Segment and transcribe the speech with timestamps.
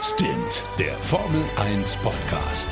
[0.00, 2.68] Stint, der Formel 1 Podcast.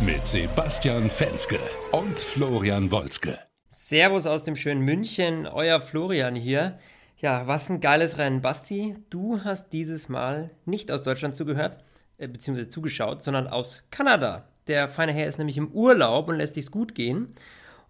[0.00, 1.58] Mit Sebastian Fenske
[1.92, 3.38] und Florian Wolzke.
[3.68, 6.78] Servus aus dem schönen München, euer Florian hier.
[7.18, 8.40] Ja, was ein geiles Rennen.
[8.40, 11.76] Basti, du hast dieses Mal nicht aus Deutschland zugehört,
[12.16, 14.48] äh, beziehungsweise zugeschaut, sondern aus Kanada.
[14.68, 17.28] Der feine Herr ist nämlich im Urlaub und lässt sich's gut gehen.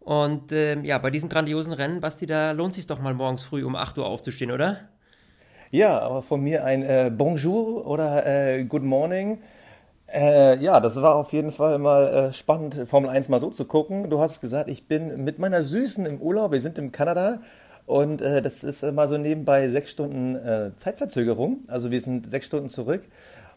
[0.00, 3.62] Und äh, ja, bei diesem grandiosen Rennen, Basti, da lohnt sich doch mal morgens früh
[3.62, 4.89] um 8 Uhr aufzustehen, oder?
[5.72, 9.38] Ja, aber von mir ein äh, Bonjour oder äh, Good Morning.
[10.12, 13.64] Äh, ja, das war auf jeden Fall mal äh, spannend, Formel 1 mal so zu
[13.66, 14.10] gucken.
[14.10, 16.50] Du hast gesagt, ich bin mit meiner Süßen im Urlaub.
[16.50, 17.40] Wir sind in Kanada
[17.86, 21.58] und äh, das ist mal so nebenbei sechs Stunden äh, Zeitverzögerung.
[21.68, 23.02] Also wir sind sechs Stunden zurück.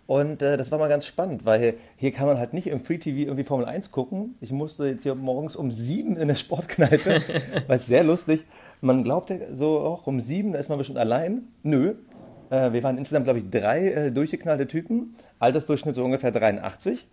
[0.05, 2.99] Und äh, das war mal ganz spannend, weil hier kann man halt nicht im Free
[2.99, 4.35] TV irgendwie Formel 1 gucken.
[4.39, 7.23] Ich musste jetzt hier morgens um sieben in der Sportkneipe,
[7.67, 8.45] weil es sehr lustig.
[8.83, 11.47] Man glaubt ja so auch um sieben, da ist man bestimmt allein.
[11.63, 11.95] Nö.
[12.49, 15.15] Äh, wir waren insgesamt, glaube ich, drei äh, durchgeknallte Typen.
[15.39, 17.07] Altersdurchschnitt so ungefähr 83.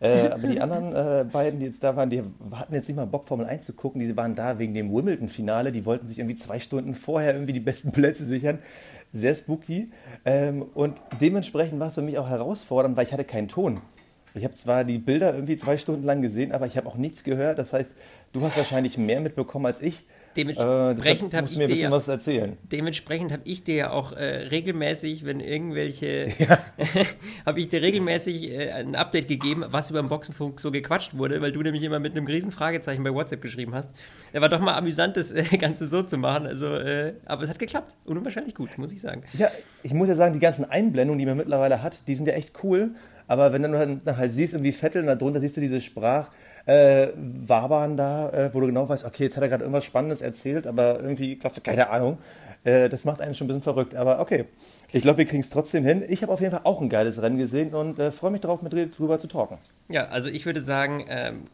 [0.00, 3.06] Äh, aber die anderen äh, beiden, die jetzt da waren, die hatten jetzt nicht mal
[3.06, 4.00] Bock, Formel 1 zu gucken.
[4.00, 5.72] Die waren da wegen dem Wimbledon-Finale.
[5.72, 8.58] Die wollten sich irgendwie zwei Stunden vorher irgendwie die besten Plätze sichern
[9.12, 9.90] sehr spooky.
[10.24, 13.80] Ähm, und dementsprechend war es für mich auch herausfordernd, weil ich hatte keinen Ton.
[14.34, 17.24] Ich habe zwar die Bilder irgendwie zwei Stunden lang gesehen, aber ich habe auch nichts
[17.24, 17.58] gehört.
[17.58, 17.96] Das heißt,
[18.32, 20.06] du hast wahrscheinlich mehr mitbekommen als ich.
[20.36, 22.56] Dementsprechend äh, habe ich bisschen ja, was erzählen.
[22.70, 26.58] Dementsprechend habe ich dir ja auch äh, regelmäßig, wenn irgendwelche, ja.
[27.46, 31.40] habe ich dir regelmäßig äh, ein Update gegeben, was über den Boxenfunk so gequatscht wurde,
[31.42, 33.90] weil du nämlich immer mit einem riesen Fragezeichen bei WhatsApp geschrieben hast.
[34.32, 36.46] Er war doch mal amüsant, das äh, Ganze so zu machen.
[36.46, 37.96] Also, äh, aber es hat geklappt.
[38.04, 39.24] Unwahrscheinlich gut, muss ich sagen.
[39.32, 39.48] Ja,
[39.82, 42.52] ich muss ja sagen, die ganzen Einblendungen, die man mittlerweile hat, die sind ja echt
[42.62, 42.90] cool.
[43.26, 46.30] Aber wenn du dann halt siehst, irgendwie Vettel und darunter siehst du diese Sprach-
[46.70, 50.22] äh, Wabern da, äh, wo du genau weißt, okay, jetzt hat er gerade irgendwas Spannendes
[50.22, 52.18] erzählt, aber irgendwie hast du keine Ahnung.
[52.62, 53.96] Äh, das macht einen schon ein bisschen verrückt.
[53.96, 54.44] Aber okay,
[54.92, 56.04] ich glaube, wir kriegen es trotzdem hin.
[56.08, 58.62] Ich habe auf jeden Fall auch ein geiles Rennen gesehen und äh, freue mich darauf,
[58.62, 59.58] mit dir drüber zu talken.
[59.88, 61.48] Ja, also ich würde sagen, ähm,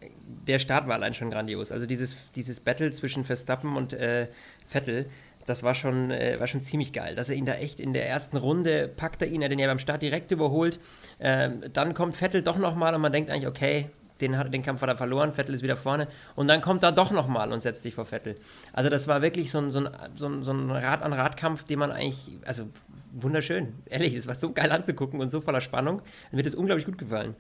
[0.47, 1.73] der Start war allein schon grandios.
[1.73, 4.27] Also dieses, dieses Battle zwischen Verstappen und äh,
[4.69, 5.07] Vettel,
[5.47, 8.07] das war schon, äh, war schon ziemlich geil, dass er ihn da echt in der
[8.07, 10.79] ersten Runde packt er ihn, er den ja beim Start direkt überholt.
[11.21, 13.87] Ähm, dann kommt Vettel doch nochmal und man denkt eigentlich, okay,
[14.21, 17.11] den, den Kampf hat er verloren, Vettel ist wieder vorne und dann kommt er doch
[17.11, 18.37] nochmal und setzt sich vor Vettel.
[18.73, 21.93] Also das war wirklich so ein, so ein, so ein, so ein Rad-an-Rad-Kampf, den man
[21.93, 22.65] eigentlich, also
[23.13, 26.87] wunderschön, ehrlich, es war so geil anzugucken und so voller Spannung, mir hat es unglaublich
[26.87, 27.35] gut gefallen.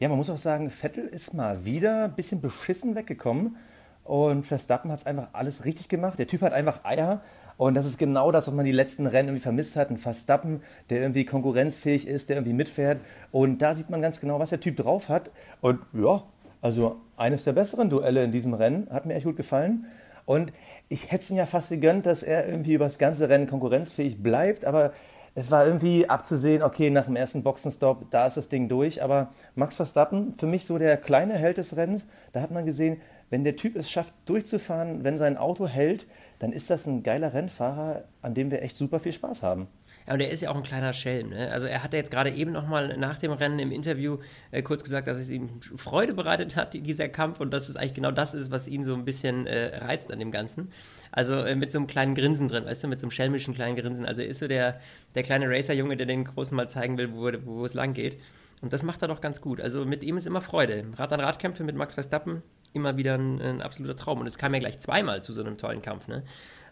[0.00, 3.56] Ja, man muss auch sagen, Vettel ist mal wieder ein bisschen beschissen weggekommen
[4.04, 6.18] und Verstappen hat es einfach alles richtig gemacht.
[6.18, 7.22] Der Typ hat einfach Eier
[7.56, 9.90] und das ist genau das, was man die letzten Rennen irgendwie vermisst hat.
[9.90, 10.60] Ein Verstappen,
[10.90, 13.00] der irgendwie konkurrenzfähig ist, der irgendwie mitfährt.
[13.30, 15.30] Und da sieht man ganz genau, was der Typ drauf hat.
[15.60, 16.24] Und ja,
[16.60, 18.88] also eines der besseren Duelle in diesem Rennen.
[18.90, 19.86] Hat mir echt gut gefallen.
[20.26, 20.52] Und
[20.88, 24.22] ich hätte es ihm ja fast gegönnt, dass er irgendwie über das ganze Rennen konkurrenzfähig
[24.22, 24.64] bleibt.
[24.64, 24.92] Aber
[25.34, 29.02] es war irgendwie abzusehen, okay, nach dem ersten Boxenstopp, da ist das Ding durch.
[29.02, 33.00] Aber Max Verstappen, für mich so der kleine Held des Rennens, da hat man gesehen,
[33.30, 36.06] wenn der Typ es schafft, durchzufahren, wenn sein Auto hält,
[36.38, 39.66] dann ist das ein geiler Rennfahrer, an dem wir echt super viel Spaß haben.
[40.06, 41.30] Ja, und er ist ja auch ein kleiner Schelm.
[41.30, 41.50] Ne?
[41.50, 44.18] Also er hat ja jetzt gerade eben nochmal nach dem Rennen im Interview
[44.50, 47.94] äh, kurz gesagt, dass es ihm Freude bereitet hat, dieser Kampf, und dass es eigentlich
[47.94, 50.70] genau das ist, was ihn so ein bisschen äh, reizt an dem Ganzen.
[51.10, 53.76] Also äh, mit so einem kleinen Grinsen drin, weißt du, mit so einem schelmischen kleinen
[53.76, 54.04] Grinsen.
[54.04, 54.78] Also er ist so der,
[55.14, 58.18] der kleine Racer-Junge, der den Großen mal zeigen will, wo, wo es lang geht.
[58.60, 59.60] Und das macht er doch ganz gut.
[59.60, 60.84] Also mit ihm ist immer Freude.
[60.96, 64.20] Rad-an-Rad-Kämpfe mit Max Verstappen, immer wieder ein, ein, absoluter Traum.
[64.20, 66.08] Und es kam ja gleich zweimal zu so einem tollen Kampf.
[66.08, 66.24] Ne?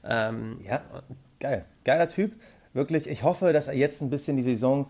[0.04, 0.82] Ähm, ja,
[1.38, 1.66] geil.
[1.84, 2.32] Geiler Typ.
[2.72, 3.08] Wirklich.
[3.08, 4.86] Ich hoffe, dass er jetzt ein bisschen die Saison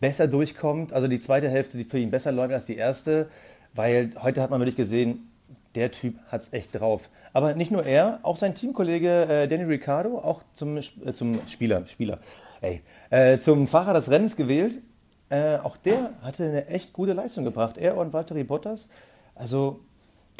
[0.00, 0.92] besser durchkommt.
[0.92, 3.28] Also die zweite Hälfte, die für ihn besser läuft als die erste.
[3.74, 5.30] Weil heute hat man wirklich gesehen,
[5.74, 7.10] der Typ hat es echt drauf.
[7.32, 11.86] Aber nicht nur er, auch sein Teamkollege äh, Danny Ricciardo, auch zum, äh, zum Spieler,
[11.86, 12.18] Spieler,
[12.62, 14.80] ey, äh, zum Fahrer des Rennens gewählt.
[15.28, 17.76] Äh, auch der hatte eine echt gute Leistung gebracht.
[17.76, 18.88] Er und Valtteri Bottas.
[19.34, 19.80] Also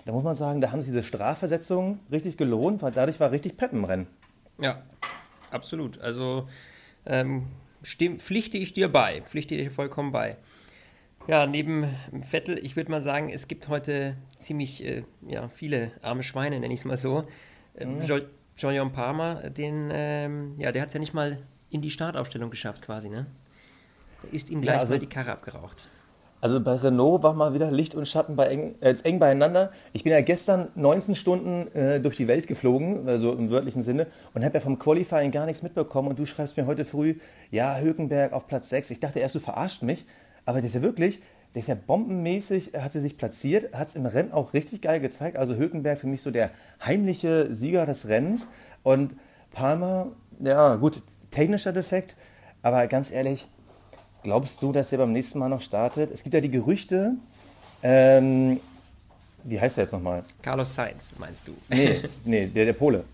[0.06, 3.56] da muss man sagen, da haben sich diese Strafversetzungen richtig gelohnt, weil dadurch war richtig
[3.56, 4.06] Pep im Rennen.
[4.58, 4.82] Ja,
[5.50, 6.00] absolut.
[6.00, 6.48] Also
[7.06, 7.46] ähm,
[7.82, 10.36] stimm, pflichte ich dir bei, pflichte ich dir vollkommen bei.
[11.26, 11.88] Ja, neben
[12.22, 16.72] Vettel, ich würde mal sagen, es gibt heute ziemlich äh, ja, viele arme Schweine, nenne
[16.72, 17.26] ich es mal so.
[17.76, 18.22] Ähm, mhm.
[18.56, 21.38] John Palmer, den, ähm, ja, der hat es ja nicht mal
[21.70, 23.26] in die Startaufstellung geschafft quasi, ne?
[24.22, 25.88] Da ist ihm gleich ja, also, mal die Karre abgeraucht.
[26.40, 29.70] Also bei Renault war mal wieder Licht und Schatten bei eng, äh, eng beieinander.
[29.92, 34.06] Ich bin ja gestern 19 Stunden äh, durch die Welt geflogen, also im wörtlichen Sinne,
[34.34, 36.08] und habe ja vom Qualifying gar nichts mitbekommen.
[36.08, 37.14] Und du schreibst mir heute früh,
[37.50, 38.90] ja, Hökenberg auf Platz 6.
[38.90, 40.04] Ich dachte erst, du verarscht mich,
[40.44, 41.20] aber das ist ja wirklich,
[41.54, 45.00] der ist ja bombenmäßig, hat sie sich platziert, hat es im Rennen auch richtig geil
[45.00, 45.38] gezeigt.
[45.38, 46.50] Also Hökenberg für mich so der
[46.84, 48.48] heimliche Sieger des Rennens.
[48.82, 49.14] Und
[49.52, 52.14] Palmer, ja gut, technischer Defekt,
[52.60, 53.48] Aber ganz ehrlich,
[54.26, 56.10] glaubst du, dass er beim nächsten Mal noch startet?
[56.10, 57.12] Es gibt ja die Gerüchte,
[57.80, 58.58] ähm,
[59.44, 60.24] wie heißt er jetzt nochmal?
[60.42, 61.52] Carlos Sainz, meinst du?
[61.68, 63.04] Nee, nee der, der Pole.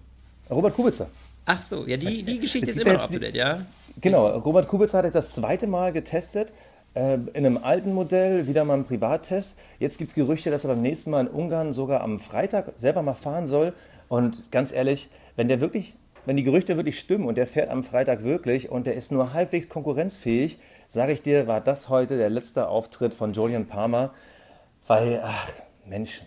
[0.48, 1.06] Robert Kubica.
[1.44, 3.60] Ach so, ja, die, die Geschichte ist immer noch up to date, ja?
[4.00, 6.50] Genau, Robert Kubica hat das zweite Mal getestet.
[6.94, 9.54] Äh, in einem alten Modell, wieder mal ein Privattest.
[9.78, 13.02] Jetzt gibt es Gerüchte, dass er beim nächsten Mal in Ungarn sogar am Freitag selber
[13.02, 13.74] mal fahren soll.
[14.08, 15.94] Und ganz ehrlich, wenn der wirklich,
[16.24, 19.32] wenn die Gerüchte wirklich stimmen und der fährt am Freitag wirklich und der ist nur
[19.32, 20.58] halbwegs konkurrenzfähig,
[20.88, 24.12] sage ich dir, war das heute der letzte Auftritt von Julian Palmer.
[24.86, 25.50] Weil, ach,
[25.86, 26.22] Mensch,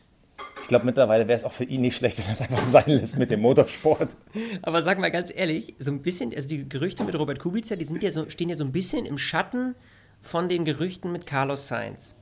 [0.61, 3.17] ich glaube, mittlerweile wäre es auch für ihn nicht schlecht, wenn es einfach sein lässt
[3.17, 4.17] mit dem Motorsport.
[4.61, 7.85] Aber sag mal ganz ehrlich, so ein bisschen, also die Gerüchte mit Robert Kubica, die
[7.85, 9.75] sind ja so, stehen ja so ein bisschen im Schatten
[10.21, 12.15] von den Gerüchten mit Carlos Sainz.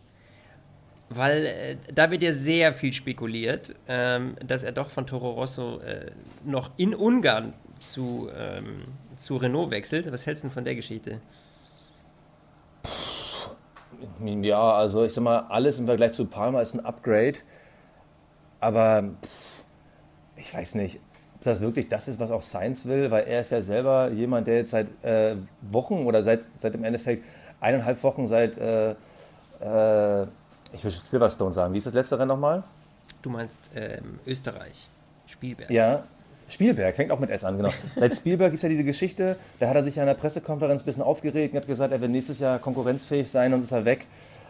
[1.16, 5.80] Weil äh, da wird ja sehr viel spekuliert, ähm, dass er doch von Toro Rosso
[5.80, 6.12] äh,
[6.46, 8.84] noch in Ungarn zu, ähm,
[9.18, 10.12] zu Renault wechselt.
[10.12, 11.20] Was hältst du denn von der Geschichte?
[14.24, 17.40] Ja, also ich sag mal, alles im Vergleich zu Palmer ist ein Upgrade.
[18.60, 19.04] Aber
[20.38, 21.00] ich weiß nicht,
[21.36, 24.48] ob das wirklich das ist, was auch Sainz will, weil er ist ja selber jemand,
[24.48, 27.24] der jetzt seit äh, Wochen oder seit, seit im Endeffekt
[27.60, 30.28] eineinhalb Wochen seit, äh, äh,
[30.74, 31.74] ich will Silverstone sagen.
[31.74, 32.64] Wie ist das letzte Rennen nochmal?
[33.22, 34.88] Du meinst ähm, Österreich,
[35.28, 35.70] Spielberg.
[35.72, 36.04] Ja,
[36.50, 37.72] Spielberg, fängt auch mit S an, genau.
[37.96, 40.82] Seit Spielberg gibt es ja diese Geschichte, da hat er sich ja in der Pressekonferenz
[40.82, 43.86] ein bisschen aufgeregt und hat gesagt, er wird nächstes Jahr konkurrenzfähig sein und ist er
[43.86, 44.06] weg.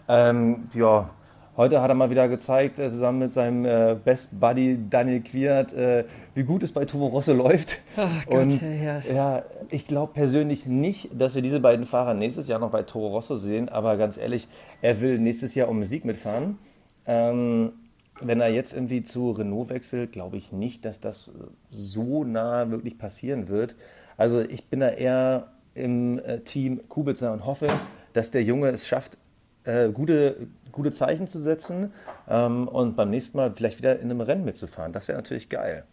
[0.08, 1.10] Ähm, ja,
[1.58, 5.74] heute hat er mal wieder gezeigt, äh, zusammen mit seinem äh, Best Buddy Daniel Quiert,
[5.74, 7.80] äh, wie gut es bei Toro Rosso läuft.
[7.98, 9.00] Oh Gott, und ja.
[9.02, 13.10] ja, ich glaube persönlich nicht, dass wir diese beiden Fahrer nächstes Jahr noch bei Toro
[13.10, 14.48] Rosso sehen, aber ganz ehrlich,
[14.82, 16.58] er will nächstes Jahr um Sieg mitfahren.
[17.06, 17.74] Ähm,
[18.22, 21.32] wenn er jetzt irgendwie zu Renault wechselt, glaube ich nicht, dass das
[21.70, 23.76] so nah wirklich passieren wird.
[24.18, 27.68] Also ich bin da eher im Team Kubica und hoffe,
[28.14, 29.18] dass der Junge es schafft,
[29.66, 31.92] äh, gute, gute Zeichen zu setzen
[32.30, 34.92] ähm, und beim nächsten Mal vielleicht wieder in einem Rennen mitzufahren.
[34.94, 35.84] Das wäre natürlich geil.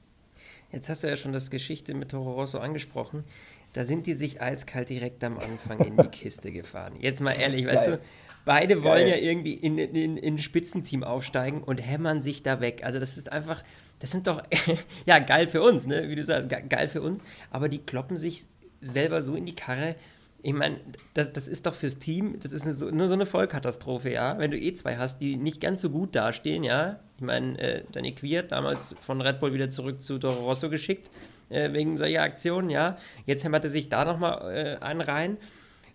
[0.72, 3.24] Jetzt hast du ja schon das Geschichte mit Toro Rosso angesprochen.
[3.72, 6.94] Da sind die sich eiskalt direkt am Anfang in die Kiste gefahren.
[7.00, 7.96] Jetzt mal ehrlich, weißt Geil.
[7.96, 8.02] du,
[8.44, 9.10] beide wollen Geil.
[9.10, 12.82] ja irgendwie in, in, in ein Spitzenteam aufsteigen und hämmern sich da weg.
[12.84, 13.62] Also das ist einfach,
[13.98, 14.42] das sind doch,
[15.06, 16.08] ja, geil für uns, ne?
[16.08, 17.20] wie du sagst, ge- geil für uns,
[17.50, 18.46] aber die kloppen sich
[18.80, 19.94] selber so in die Karre.
[20.42, 20.80] Ich meine,
[21.12, 24.38] das, das ist doch fürs Team, das ist eine, so- nur so eine Vollkatastrophe, ja.
[24.38, 27.00] Wenn du eh zwei hast, die nicht ganz so gut dastehen, ja.
[27.16, 31.10] Ich meine, äh, Danny Quiert, damals von Red Bull wieder zurück zu Toro Rosso geschickt,
[31.50, 32.96] äh, wegen solcher Aktionen, ja.
[33.26, 35.36] Jetzt hämmert er sich da nochmal äh, einen rein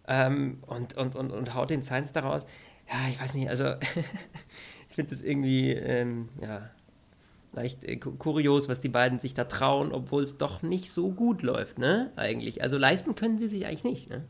[0.07, 2.45] ähm, und, und, und, und haut den Science daraus.
[2.87, 3.65] Ja, ich weiß nicht, also
[4.89, 6.69] ich finde das irgendwie, ähm, ja,
[7.53, 11.11] leicht äh, ku- kurios, was die beiden sich da trauen, obwohl es doch nicht so
[11.11, 12.11] gut läuft, ne?
[12.15, 12.61] Eigentlich.
[12.61, 14.23] Also leisten können sie sich eigentlich nicht, ne?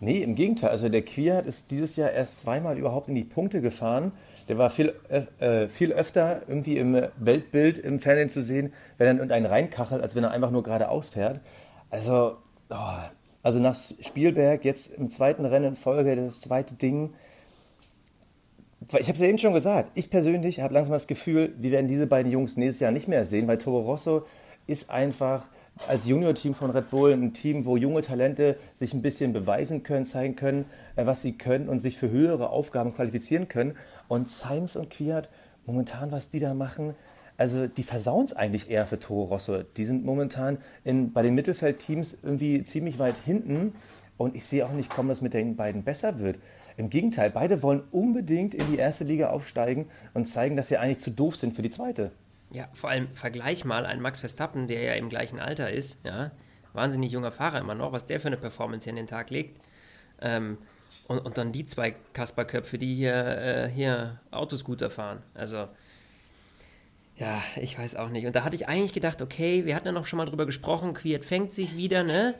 [0.00, 0.70] Nee, im Gegenteil.
[0.70, 4.12] Also der Quiert ist dieses Jahr erst zweimal überhaupt in die Punkte gefahren.
[4.48, 9.10] Der war viel, äh, viel öfter irgendwie im Weltbild im Fernsehen zu sehen, wenn er
[9.12, 11.40] in irgendeinen reinkachelt, als wenn er einfach nur geradeaus fährt.
[11.90, 12.36] Also,
[12.70, 12.76] oh,
[13.42, 17.14] also nach Spielberg jetzt im zweiten Rennen in Folge, das zweite Ding.
[18.92, 21.88] Ich habe es ja eben schon gesagt, ich persönlich habe langsam das Gefühl, wir werden
[21.88, 24.26] diese beiden Jungs nächstes Jahr nicht mehr sehen, weil Toro Rosso
[24.66, 25.46] ist einfach
[25.88, 30.06] als Junior-Team von Red Bull ein Team, wo junge Talente sich ein bisschen beweisen können,
[30.06, 30.64] zeigen können,
[30.96, 33.76] äh, was sie können und sich für höhere Aufgaben qualifizieren können.
[34.08, 35.28] Und Sainz und Quiert,
[35.66, 36.94] momentan, was die da machen,
[37.36, 39.62] also die versauen es eigentlich eher für Toro Rosso.
[39.76, 43.74] Die sind momentan in, bei den Mittelfeldteams irgendwie ziemlich weit hinten
[44.16, 46.38] und ich sehe auch nicht kommen, dass mit den beiden besser wird.
[46.78, 50.98] Im Gegenteil, beide wollen unbedingt in die erste Liga aufsteigen und zeigen, dass sie eigentlich
[50.98, 52.10] zu doof sind für die zweite.
[52.50, 56.30] Ja, vor allem vergleich mal einen Max Verstappen, der ja im gleichen Alter ist, ja,
[56.72, 59.60] wahnsinnig junger Fahrer immer noch, was der für eine Performance hier an den Tag legt.
[60.20, 60.58] Ähm,
[61.08, 65.22] und, und dann die zwei Kasperköpfe, die hier, äh, hier Autoscooter fahren.
[65.34, 65.68] Also,
[67.16, 68.26] ja, ich weiß auch nicht.
[68.26, 70.94] Und da hatte ich eigentlich gedacht, okay, wir hatten ja noch schon mal drüber gesprochen,
[70.94, 72.34] Quiet fängt sich wieder, ne?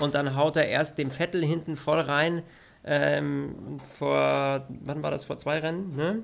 [0.00, 2.42] Und dann haut er erst dem Vettel hinten voll rein.
[2.84, 5.24] Ähm, vor, wann war das?
[5.24, 6.22] Vor zwei Rennen, ne?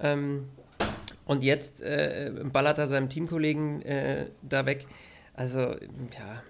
[0.00, 0.48] Ähm,
[1.24, 4.86] und jetzt äh, ballert er seinem Teamkollegen äh, da weg.
[5.34, 6.42] Also, ja.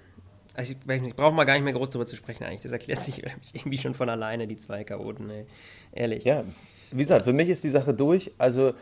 [0.54, 2.60] Also ich, weiß nicht, braucht man gar nicht mehr groß darüber zu sprechen eigentlich.
[2.60, 3.22] Das erklärt sich
[3.54, 5.46] irgendwie schon von alleine, die zwei Chaoten, ey.
[5.92, 6.24] Ehrlich.
[6.24, 6.44] Ja,
[6.90, 8.32] wie gesagt, für mich ist die Sache durch.
[8.38, 8.74] Also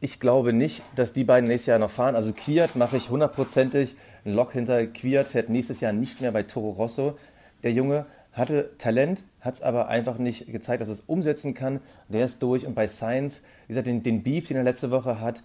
[0.00, 2.14] ich glaube nicht, dass die beiden nächstes Jahr noch fahren.
[2.14, 3.96] Also Quiert mache ich hundertprozentig.
[4.24, 7.18] Ein Lock hinter Quiert fährt nächstes Jahr nicht mehr bei Toro Rosso.
[7.62, 11.80] Der Junge hatte Talent, hat es aber einfach nicht gezeigt, dass es umsetzen kann.
[12.08, 12.66] Der ist durch.
[12.66, 15.42] Und bei Science, wie gesagt, den, den Beef, den er letzte Woche hat,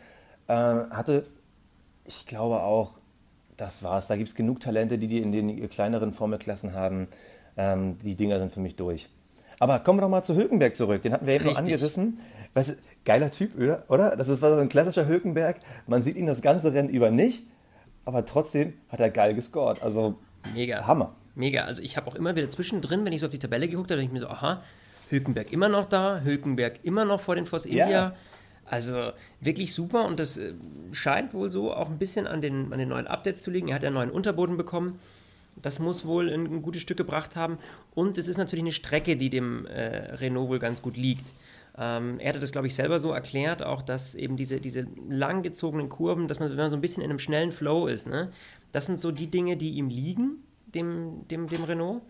[0.47, 1.25] äh, hatte,
[2.05, 2.91] ich glaube auch,
[3.55, 4.07] das war's.
[4.07, 7.07] Da gibt es genug Talente, die die in den kleineren Formelklassen haben.
[7.55, 9.07] Ähm, die Dinger sind für mich durch.
[9.59, 11.01] Aber kommen wir doch mal zu Hülkenberg zurück.
[11.03, 12.17] Den hatten wir eben noch angerissen.
[12.55, 12.61] Du,
[13.05, 13.51] geiler Typ,
[13.89, 14.15] oder?
[14.17, 15.57] Das ist so ein klassischer Hülkenberg.
[15.87, 17.45] Man sieht ihn das ganze Rennen über nicht,
[18.03, 19.81] aber trotzdem hat er geil gescored.
[19.83, 20.15] Also
[20.55, 20.87] Mega.
[20.87, 21.13] Hammer.
[21.35, 21.63] Mega.
[21.63, 24.01] Also ich habe auch immer wieder zwischendrin, wenn ich so auf die Tabelle geguckt habe,
[24.01, 24.61] dachte ich mir so, aha,
[25.09, 27.89] Hülkenberg immer noch da, Hülkenberg immer noch vor den Force India.
[27.89, 28.15] Ja.
[28.65, 29.11] Also
[29.41, 30.53] wirklich super und das äh,
[30.93, 33.67] scheint wohl so auch ein bisschen an den, an den neuen Updates zu liegen.
[33.67, 34.99] Er hat ja einen neuen Unterboden bekommen.
[35.61, 37.57] Das muss wohl ein, ein gutes Stück gebracht haben.
[37.93, 41.33] Und es ist natürlich eine Strecke, die dem äh, Renault wohl ganz gut liegt.
[41.77, 45.89] Ähm, er hatte das, glaube ich, selber so erklärt, auch dass eben diese, diese langgezogenen
[45.89, 48.29] Kurven, dass man, wenn man so ein bisschen in einem schnellen Flow ist, ne,
[48.71, 50.43] das sind so die Dinge, die ihm liegen,
[50.73, 52.03] dem, dem, dem Renault.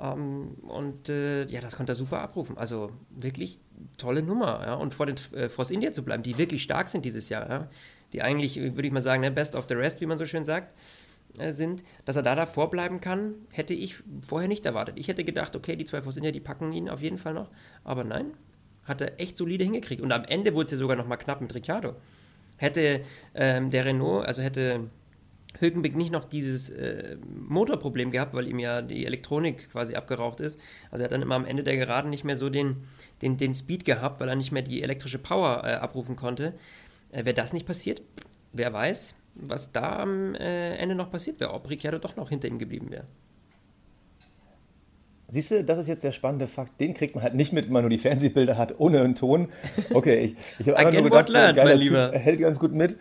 [0.00, 2.58] Ähm, und äh, ja, das konnte er super abrufen.
[2.58, 3.58] Also wirklich
[3.96, 4.62] tolle Nummer.
[4.66, 4.74] Ja?
[4.74, 7.68] Und vor den äh, Force India zu bleiben, die wirklich stark sind dieses Jahr, ja?
[8.12, 10.44] die eigentlich, würde ich mal sagen, ne, best of the rest, wie man so schön
[10.44, 10.74] sagt,
[11.38, 14.98] äh, sind, dass er da davor bleiben kann, hätte ich vorher nicht erwartet.
[14.98, 17.50] Ich hätte gedacht, okay, die zwei Force India, die packen ihn auf jeden Fall noch.
[17.82, 18.32] Aber nein,
[18.84, 20.02] hat er echt solide hingekriegt.
[20.02, 21.96] Und am Ende wurde es ja sogar noch mal knapp mit Ricciardo.
[22.56, 23.00] Hätte
[23.34, 24.90] ähm, der Renault, also hätte
[25.58, 27.16] Hülkenberg nicht noch dieses äh,
[27.48, 30.60] Motorproblem gehabt, weil ihm ja die Elektronik quasi abgeraucht ist.
[30.90, 32.76] Also er hat dann immer am Ende der Geraden nicht mehr so den,
[33.22, 36.54] den, den Speed gehabt, weil er nicht mehr die elektrische Power äh, abrufen konnte.
[37.12, 38.02] Äh, Wäre das nicht passiert,
[38.52, 42.48] wer weiß, was da am äh, Ende noch passiert wäre, ob Ricciardo doch noch hinter
[42.48, 43.04] ihm geblieben wäre.
[45.28, 46.80] Siehst du, das ist jetzt der spannende Fakt.
[46.80, 49.48] Den kriegt man halt nicht mit, wenn man nur die Fernsehbilder hat, ohne einen Ton.
[49.92, 52.72] Okay, ich, ich habe einfach nur gedacht, learned, so ein geiler typ, hält ganz gut
[52.72, 52.96] mit.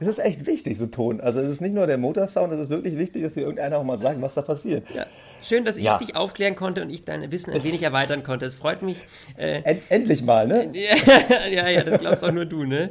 [0.00, 1.20] Es ist echt wichtig, so Ton.
[1.20, 3.84] Also es ist nicht nur der Motorsound, es ist wirklich wichtig, dass dir irgendeiner auch
[3.84, 4.84] mal sagt, was da passiert.
[4.94, 5.06] Ja.
[5.42, 5.98] Schön, dass ich ja.
[5.98, 8.46] dich aufklären konnte und ich dein Wissen ein wenig erweitern konnte.
[8.46, 8.98] Es freut mich.
[9.36, 10.72] Äh, End, endlich mal, ne?
[11.50, 12.90] ja, ja, das glaubst auch nur du, ne?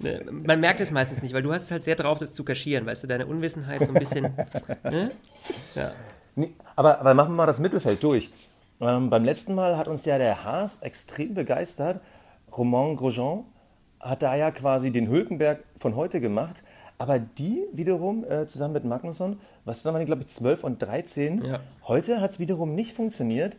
[0.00, 0.24] ne?
[0.30, 2.86] Man merkt es meistens nicht, weil du hast es halt sehr drauf, das zu kaschieren,
[2.86, 4.24] weißt du, deine Unwissenheit so ein bisschen.
[4.84, 5.10] ne?
[5.74, 5.92] Ja.
[6.36, 8.30] Nee, aber, aber machen wir mal das Mittelfeld durch.
[8.80, 12.00] Ähm, beim letzten Mal hat uns ja der Haas extrem begeistert.
[12.56, 13.44] Romain Grosjean
[14.08, 16.62] hat da ja quasi den Hülkenberg von heute gemacht.
[16.98, 21.44] Aber die wiederum, äh, zusammen mit Magnusson, was waren die, glaube ich, 12 und 13,
[21.44, 21.60] ja.
[21.86, 23.56] heute hat es wiederum nicht funktioniert.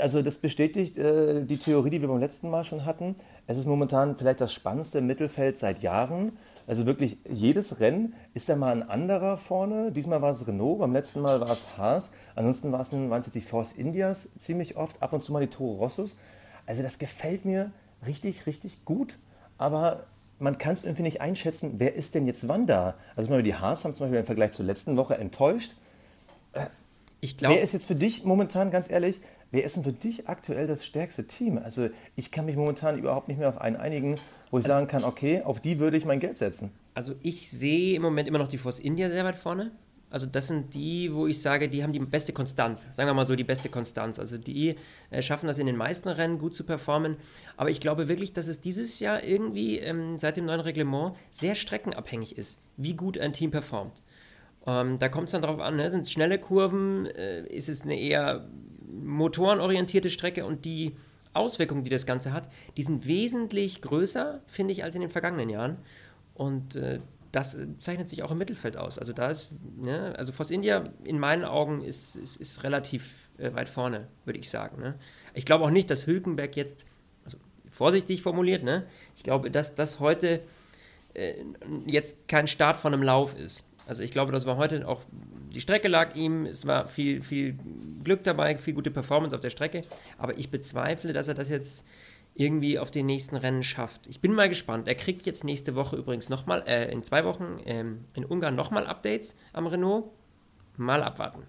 [0.00, 3.14] Also das bestätigt äh, die Theorie, die wir beim letzten Mal schon hatten.
[3.46, 6.32] Es ist momentan vielleicht das spannendste Mittelfeld seit Jahren.
[6.66, 9.92] Also wirklich jedes Rennen ist da mal ein anderer vorne.
[9.92, 12.10] Diesmal war es Renault, beim letzten Mal war es Haas.
[12.34, 16.18] Ansonsten waren es die Force Indias ziemlich oft, ab und zu mal die Toro Rossos.
[16.66, 17.70] Also das gefällt mir
[18.04, 19.16] richtig, richtig gut.
[19.58, 20.04] Aber
[20.38, 22.94] man kann es irgendwie nicht einschätzen, wer ist denn jetzt wann da.
[23.14, 25.72] Also zum Beispiel die Haas haben zum Beispiel im Vergleich zur letzten Woche enttäuscht.
[26.52, 26.66] Äh,
[27.20, 29.20] ich glaub, wer ist jetzt für dich momentan, ganz ehrlich,
[29.50, 31.58] wer ist denn für dich aktuell das stärkste Team?
[31.58, 34.16] Also ich kann mich momentan überhaupt nicht mehr auf einen einigen,
[34.50, 36.72] wo ich also, sagen kann, okay, auf die würde ich mein Geld setzen.
[36.94, 39.70] Also ich sehe im Moment immer noch die Force India sehr weit vorne.
[40.08, 42.88] Also das sind die, wo ich sage, die haben die beste Konstanz.
[42.92, 44.18] Sagen wir mal so, die beste Konstanz.
[44.18, 44.76] Also die
[45.10, 47.16] äh, schaffen das in den meisten Rennen gut zu performen.
[47.56, 51.54] Aber ich glaube wirklich, dass es dieses Jahr irgendwie ähm, seit dem neuen Reglement sehr
[51.56, 54.02] streckenabhängig ist, wie gut ein Team performt.
[54.66, 55.90] Ähm, da kommt es dann darauf an, ne?
[55.90, 58.48] sind es schnelle Kurven, äh, ist es eine eher
[58.88, 60.96] motorenorientierte Strecke und die
[61.32, 65.50] Auswirkungen, die das Ganze hat, die sind wesentlich größer, finde ich, als in den vergangenen
[65.50, 65.76] Jahren.
[66.34, 67.00] Und äh,
[67.36, 68.98] das äh, zeichnet sich auch im Mittelfeld aus.
[68.98, 73.52] Also da ist, ne, also Force India in meinen Augen ist, ist, ist relativ äh,
[73.54, 74.80] weit vorne, würde ich sagen.
[74.80, 74.94] Ne?
[75.34, 76.86] Ich glaube auch nicht, dass Hülkenberg jetzt,
[77.24, 77.36] also
[77.70, 80.40] vorsichtig formuliert, ne, ich glaube, dass das heute
[81.12, 81.34] äh,
[81.86, 83.66] jetzt kein Start von einem Lauf ist.
[83.86, 85.02] Also ich glaube, das war heute auch,
[85.54, 87.56] die Strecke lag ihm, es war viel, viel
[88.02, 89.82] Glück dabei, viel gute Performance auf der Strecke,
[90.18, 91.86] aber ich bezweifle, dass er das jetzt
[92.36, 94.06] irgendwie auf den nächsten Rennen schafft.
[94.06, 94.88] Ich bin mal gespannt.
[94.88, 98.86] Er kriegt jetzt nächste Woche übrigens nochmal, äh, in zwei Wochen ähm, in Ungarn nochmal
[98.86, 100.08] Updates am Renault.
[100.76, 101.42] Mal abwarten.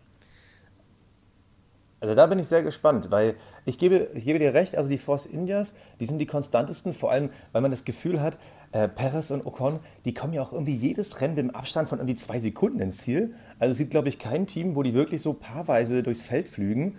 [2.00, 5.00] Also da bin ich sehr gespannt, weil ich gebe, ich gebe dir recht, also die
[5.00, 8.38] Force Indias, die sind die konstantesten, vor allem, weil man das Gefühl hat,
[8.72, 12.15] äh, Perez und Ocon, die kommen ja auch irgendwie jedes Rennen im Abstand von irgendwie
[12.15, 13.34] zwei Sekunden ins Ziel.
[13.58, 16.98] Also es gibt, glaube ich, kein Team, wo die wirklich so paarweise durchs Feld flügen.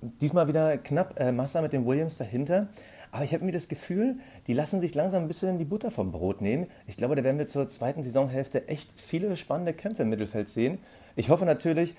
[0.00, 2.68] Diesmal wieder knapp äh, Massa mit den Williams dahinter.
[3.10, 6.12] Aber ich habe mir das Gefühl, die lassen sich langsam ein bisschen die Butter vom
[6.12, 6.66] Brot nehmen.
[6.86, 10.78] Ich glaube, da werden wir zur zweiten Saisonhälfte echt viele spannende Kämpfe im Mittelfeld sehen.
[11.16, 11.94] Ich hoffe natürlich,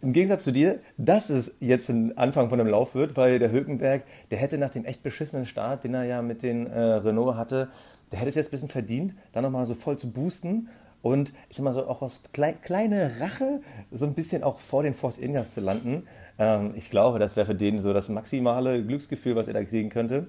[0.00, 3.50] im Gegensatz zu dir, dass es jetzt ein Anfang von einem Lauf wird, weil der
[3.50, 7.36] Hülkenberg, der hätte nach dem echt beschissenen Start, den er ja mit den äh, Renault
[7.36, 7.68] hatte,
[8.12, 10.68] der hätte es jetzt ein bisschen verdient, da nochmal so voll zu boosten
[11.00, 13.60] und ich sag mal so auch aus klei kleine Rache
[13.92, 16.06] so ein bisschen auch vor den Force Indians zu landen.
[16.38, 19.90] Ähm, ich glaube, das wäre für den so das maximale Glücksgefühl, was er da kriegen
[19.90, 20.28] könnte.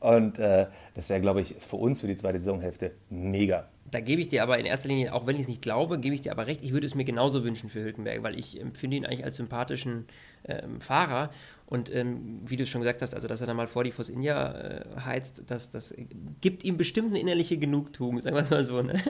[0.00, 3.68] Und äh, das wäre, glaube ich, für uns für die zweite Saisonhälfte mega.
[3.90, 6.14] da gebe ich dir aber in erster Linie, auch wenn ich es nicht glaube, gebe
[6.14, 8.96] ich dir aber recht, ich würde es mir genauso wünschen für Hülkenberg, weil ich empfinde
[8.96, 10.06] ihn eigentlich als sympathischen
[10.46, 11.30] ähm, Fahrer.
[11.66, 14.10] Und ähm, wie du schon gesagt hast, also dass er dann mal vor die Force
[14.10, 15.94] India äh, heizt, das, das
[16.40, 18.82] gibt ihm bestimmt eine innerliche Genugtuung, sagen wir es mal so.
[18.82, 19.00] Ne?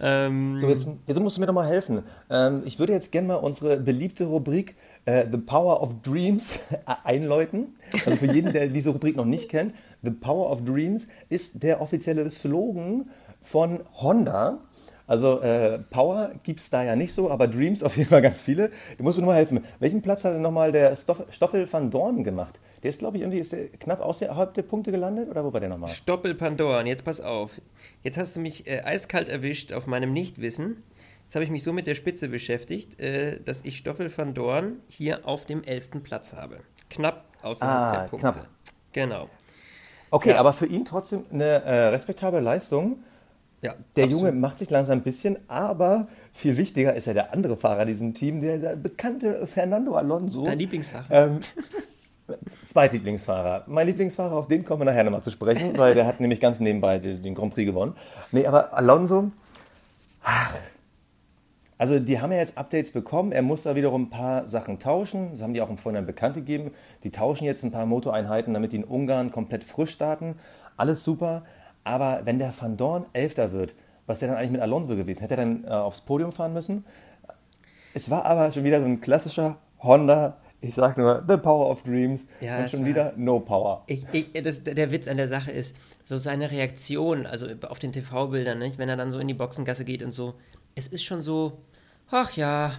[0.00, 2.02] ähm, so, jetzt, jetzt, musst du mir doch mal helfen.
[2.30, 6.60] Ähm, ich würde jetzt gerne mal unsere beliebte Rubrik äh, The Power of Dreams
[7.04, 7.74] einläuten.
[8.04, 11.80] Also für jeden, der diese Rubrik noch nicht kennt, The Power of Dreams ist der
[11.80, 13.10] offizielle Slogan
[13.42, 14.60] von Honda.
[15.06, 18.40] Also äh, Power gibt es da ja nicht so, aber Dreams auf jeden Fall ganz
[18.40, 18.70] viele.
[18.96, 19.64] Du musst mir nur mal helfen.
[19.80, 22.60] Welchen Platz hat denn nochmal der Stoff, Stoffel van Dorn gemacht?
[22.84, 25.58] Der ist, glaube ich, irgendwie ist der knapp außerhalb der Punkte gelandet oder wo war
[25.58, 25.90] der nochmal?
[25.90, 27.60] Stoppel Pandoren, jetzt pass auf.
[28.04, 30.84] Jetzt hast du mich äh, eiskalt erwischt auf meinem Nichtwissen.
[31.30, 34.78] Jetzt habe ich mich so mit der Spitze beschäftigt, äh, dass ich Stoffel van Dorn
[34.88, 36.02] hier auf dem 11.
[36.02, 36.58] Platz habe.
[36.88, 38.32] Knapp außerhalb ah, der Punkte.
[38.32, 38.48] Knapp.
[38.90, 39.28] Genau.
[40.10, 40.40] Okay, ja.
[40.40, 43.04] aber für ihn trotzdem eine äh, respektable Leistung.
[43.62, 44.26] Ja, der absolut.
[44.26, 47.86] Junge macht sich langsam ein bisschen, aber viel wichtiger ist ja der andere Fahrer in
[47.86, 50.42] diesem Team, der, der bekannte Fernando Alonso.
[50.42, 51.06] Dein Lieblingsfahrer.
[51.10, 51.38] Ähm,
[52.66, 53.66] Zweitlieblingsfahrer.
[53.68, 56.58] Mein Lieblingsfahrer, auf den kommen wir nachher nochmal zu sprechen, weil der hat nämlich ganz
[56.58, 57.94] nebenbei den Grand Prix gewonnen.
[58.32, 59.30] Nee, aber Alonso,
[60.24, 60.58] ach,
[61.80, 63.32] also die haben ja jetzt Updates bekommen.
[63.32, 65.30] Er muss da wiederum ein paar Sachen tauschen.
[65.30, 66.72] Das haben die auch im Vorhinein bekannt gegeben.
[67.04, 70.34] Die tauschen jetzt ein paar Motoreinheiten, damit die in Ungarn komplett frisch starten.
[70.76, 71.42] Alles super.
[71.82, 75.22] Aber wenn der Van Dorn Elfter wird, was wäre dann eigentlich mit Alonso gewesen?
[75.22, 76.84] Hätte er dann äh, aufs Podium fahren müssen?
[77.94, 80.36] Es war aber schon wieder so ein klassischer Honda.
[80.60, 82.26] Ich sage nur, the power of dreams.
[82.42, 83.84] Ja, und schon wieder no power.
[83.86, 87.92] Ich, ich, das, der Witz an der Sache ist, so seine Reaktion, also auf den
[87.92, 90.34] TV-Bildern, wenn er dann so in die Boxengasse geht und so,
[90.74, 91.58] es ist schon so,
[92.10, 92.72] ach ja,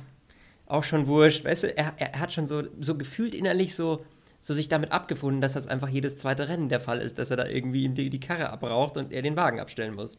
[0.68, 1.46] auch schon wurscht.
[1.46, 4.06] Weißt du, er, er hat schon so, so gefühlt innerlich so,
[4.40, 7.38] so sich damit abgefunden, dass das einfach jedes zweite Rennen der Fall ist, dass er
[7.38, 10.18] da irgendwie die, die Karre abbraucht und er den Wagen abstellen muss.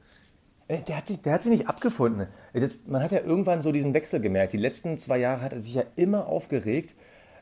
[0.69, 2.29] Äh, der hat, sich, der hat sich nicht abgefunden.
[2.53, 4.53] Das, man hat ja irgendwann so diesen Wechsel gemerkt.
[4.53, 6.95] Die letzten zwei Jahre hat er sich ja immer aufgeregt,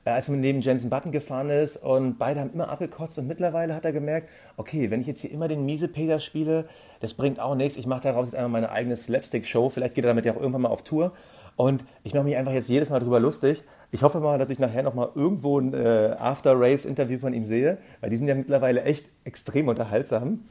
[0.04, 3.74] äh, als man neben Jensen Button gefahren ist und beide haben immer abgekotzt und mittlerweile
[3.74, 6.66] hat er gemerkt, okay, wenn ich jetzt hier immer den miese Peter spiele,
[7.00, 7.76] das bringt auch nichts.
[7.76, 9.70] Ich mache daraus jetzt einfach meine eigene Slapstick-Show.
[9.70, 11.12] Vielleicht geht er damit ja auch irgendwann mal auf Tour.
[11.60, 13.64] Und ich mache mich einfach jetzt jedes Mal drüber lustig.
[13.90, 18.08] Ich hoffe mal, dass ich nachher nochmal irgendwo ein äh, After-Race-Interview von ihm sehe, weil
[18.08, 20.42] die sind ja mittlerweile echt extrem unterhaltsam.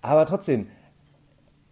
[0.00, 0.68] Aber trotzdem,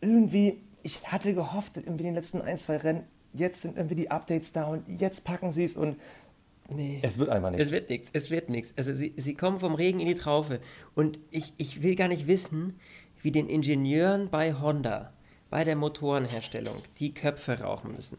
[0.02, 4.52] irgendwie, ich hatte gehofft, in den letzten ein, zwei Rennen, jetzt sind irgendwie die Updates
[4.52, 5.96] da und jetzt packen sie es und
[6.68, 7.00] Nee.
[7.02, 7.66] Es wird einfach nichts.
[7.66, 8.10] Es wird nichts.
[8.12, 8.74] Es wird nichts.
[8.76, 10.60] Also sie, sie kommen vom Regen in die Traufe.
[10.94, 12.78] Und ich, ich will gar nicht wissen,
[13.22, 15.12] wie den Ingenieuren bei Honda,
[15.48, 18.18] bei der Motorenherstellung, die Köpfe rauchen müssen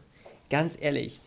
[0.52, 1.18] ganz ehrlich,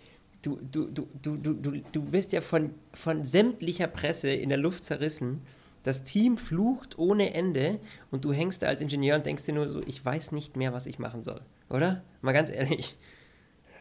[0.43, 4.85] du, du, du, du, du, du, wirst ja von, von sämtlicher Presse in der Luft
[4.85, 5.41] zerrissen.
[5.81, 7.79] Das Team flucht ohne Ende
[8.11, 10.73] und du hängst da als Ingenieur und denkst dir nur so, ich weiß nicht mehr,
[10.73, 11.41] was ich machen soll.
[11.69, 12.03] Oder?
[12.21, 12.95] Mal ganz ehrlich.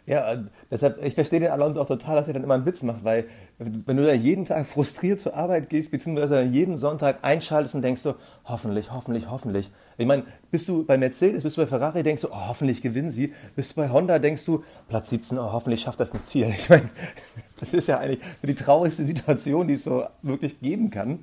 [0.06, 0.36] Ja,
[0.70, 3.24] deshalb, ich verstehe den Alonso auch total, dass er dann immer einen Witz macht, weil
[3.58, 7.80] wenn du da jeden Tag frustriert zur Arbeit gehst, beziehungsweise dann jeden Sonntag einschaltest und
[7.80, 8.14] denkst so,
[8.44, 9.70] hoffentlich, hoffentlich, hoffentlich.
[9.96, 13.10] Ich meine, bist du bei Mercedes, bist du bei Ferrari, denkst du, oh, hoffentlich gewinnen
[13.10, 13.32] sie.
[13.56, 16.52] Bist du bei Honda, denkst du, Platz 17, oh, hoffentlich schafft das ins Ziel.
[16.58, 16.90] Ich meine,
[17.58, 21.20] das ist ja eigentlich die traurigste Situation, die es so wirklich geben kann.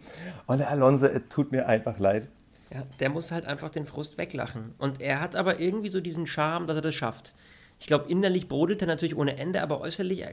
[0.48, 2.28] Und der Alonso, es tut mir einfach leid.
[2.74, 4.74] Ja, der muss halt einfach den Frust weglachen.
[4.78, 7.36] Und er hat aber irgendwie so diesen Charme, dass er das schafft.
[7.82, 10.24] Ich glaube, innerlich brodelt er natürlich ohne Ende, aber äußerlich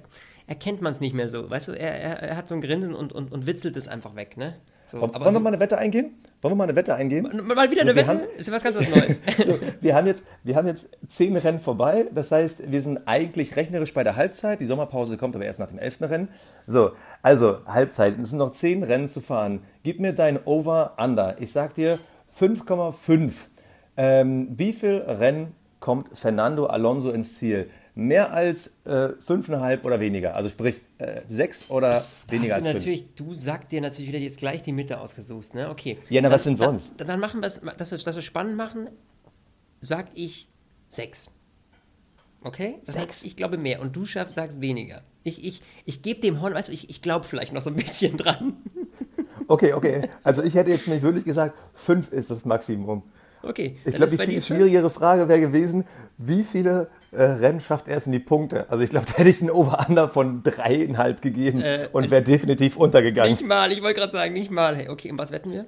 [0.47, 1.49] erkennt man es nicht mehr so.
[1.49, 4.15] Weißt du, er, er, er, hat so ein Grinsen und, und, und witzelt es einfach
[4.17, 4.57] weg, ne?
[4.85, 6.17] So, Wollen wir so, mal eine Wette eingehen?
[6.43, 7.23] Wollen wir mal eine Wette eingehen?
[7.23, 8.09] Mal wieder eine so, Wette?
[8.09, 9.21] Haben, ist ja was ganz was Neues.
[9.39, 12.07] so, wir, haben jetzt, wir haben jetzt zehn Rennen vorbei.
[12.15, 14.61] Das heißt, wir sind eigentlich rechnerisch bei der Halbzeit.
[14.61, 16.29] Die Sommerpause kommt aber erst nach dem elften Rennen.
[16.67, 18.19] So, also Halbzeit.
[18.19, 19.61] Es sind noch zehn Rennen zu fahren.
[19.85, 21.37] Gib mir dein Over-Under.
[21.41, 21.99] Ich sag dir
[22.39, 23.33] 5,5.
[23.97, 27.71] Ähm, wie viel Rennen kommt Fernando Alonso ins Ziel.
[27.95, 30.37] Mehr als äh, fünfeinhalb oder weniger.
[30.37, 33.15] Also sprich äh, sechs oder weniger als natürlich, fünf.
[33.17, 35.69] Du sagst dir natürlich wieder jetzt gleich die Mitte ausgesucht, ne?
[35.69, 35.99] Okay.
[36.09, 36.95] Ja, na, was denn sonst?
[36.97, 38.89] Dann, dann machen wir es, dass wir, dass wir spannend machen,
[39.81, 40.49] sag ich
[40.89, 41.31] sechs.
[42.43, 42.79] Okay?
[42.85, 43.09] Das Sechs.
[43.09, 45.03] Heißt, ich glaube mehr und du schaffst, sagst weniger.
[45.25, 47.77] Ich, ich, ich gebe dem Horn, weißt du, ich, ich glaube vielleicht noch so ein
[47.77, 48.57] bisschen dran.
[49.49, 50.09] Okay, okay.
[50.23, 53.03] Also ich hätte jetzt nicht wirklich gesagt, fünf ist das Maximum.
[53.43, 53.77] Okay.
[53.85, 55.85] Ich glaube, die viel schwierigere Frage wäre gewesen,
[56.17, 58.71] wie viele äh, Rennen schafft er es in die Punkte?
[58.71, 62.77] Also ich glaube, da hätte ich einen Over-Under von dreieinhalb gegeben äh, und wäre definitiv
[62.77, 63.33] untergegangen.
[63.33, 64.77] Nicht mal, ich wollte gerade sagen, nicht mal.
[64.77, 65.67] Hey, okay, und was wetten wir?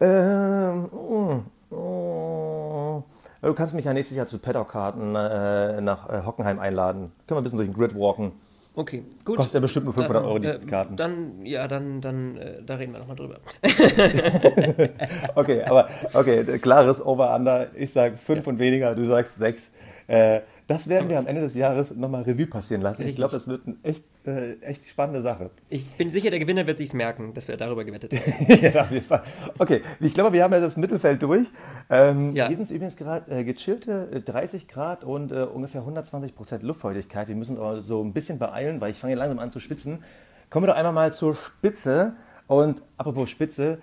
[0.00, 3.02] Ähm, oh, oh.
[3.42, 7.12] Du kannst mich ja nächstes Jahr zu Paddock-Karten äh, nach äh, Hockenheim einladen.
[7.26, 8.32] Können wir ein bisschen durch den Grid walken.
[8.78, 9.38] Okay, gut.
[9.38, 10.96] Kostet ja bestimmt nur 500 Dann, Euro die äh, Karten.
[10.96, 13.38] Dann, ja, dann, dann, äh, da reden wir nochmal drüber.
[15.34, 17.68] Okay, aber okay, klares Over-Under.
[17.74, 19.72] Ich sage fünf und weniger, du sagst sechs.
[20.08, 23.02] Äh, das werden wir am Ende des Jahres nochmal Revue passieren lassen.
[23.02, 23.18] Ich Richtig.
[23.18, 25.50] glaube, das wird eine echt, äh, echt spannende Sache.
[25.68, 28.60] Ich bin sicher, der Gewinner wird sich's merken, dass wir darüber gewettet haben.
[28.62, 29.22] ja, auf jeden Fall.
[29.58, 31.46] Okay, ich glaube, wir haben jetzt das Mittelfeld durch.
[31.88, 32.48] Ähm, Ja.
[32.48, 36.62] Hier sind es übrigens gerade äh, gechillte äh, 30 Grad und äh, ungefähr 120 Prozent
[36.64, 37.28] Luftfeuchtigkeit.
[37.28, 40.02] Wir müssen uns aber so ein bisschen beeilen, weil ich fange langsam an zu schwitzen.
[40.50, 42.14] Kommen wir doch einmal mal zur Spitze.
[42.48, 43.78] Und apropos Spitze,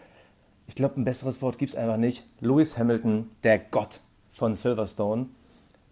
[0.68, 2.26] ich glaube, ein besseres Wort gibt es einfach nicht.
[2.42, 4.00] Lewis Hamilton, der Gott
[4.32, 5.28] von Silverstone,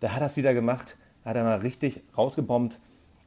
[0.01, 0.97] der hat das wieder gemacht.
[1.25, 2.79] Hat er mal richtig rausgebombt.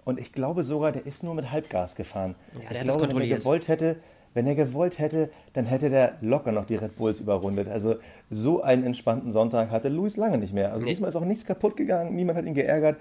[0.04, 2.34] Und ich glaube sogar, der ist nur mit Halbgas gefahren.
[2.62, 3.96] Ja, ich glaube, wenn er gewollt hätte,
[4.34, 7.68] wenn er gewollt hätte, dann hätte der locker noch die Red Bulls überrundet.
[7.68, 7.96] Also
[8.30, 10.72] so einen entspannten Sonntag hatte Luis lange nicht mehr.
[10.72, 10.90] Also Nee.
[10.90, 12.98] diesmal ist auch nichts kaputt gegangen, niemand hat ihn geärgert.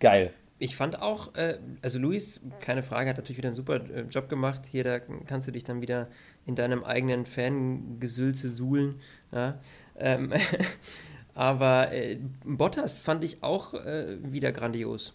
[0.00, 0.32] Geil.
[0.58, 4.28] Ich fand auch, äh, also Luis, keine Frage, hat natürlich wieder einen super äh, Job
[4.28, 4.62] gemacht.
[4.66, 6.08] Hier, da kannst du dich dann wieder
[6.46, 9.00] in deinem eigenen Fangesülze suhlen.
[9.32, 9.58] Ja?
[9.98, 10.32] Ähm,
[11.34, 15.14] aber äh, Bottas fand ich auch äh, wieder grandios.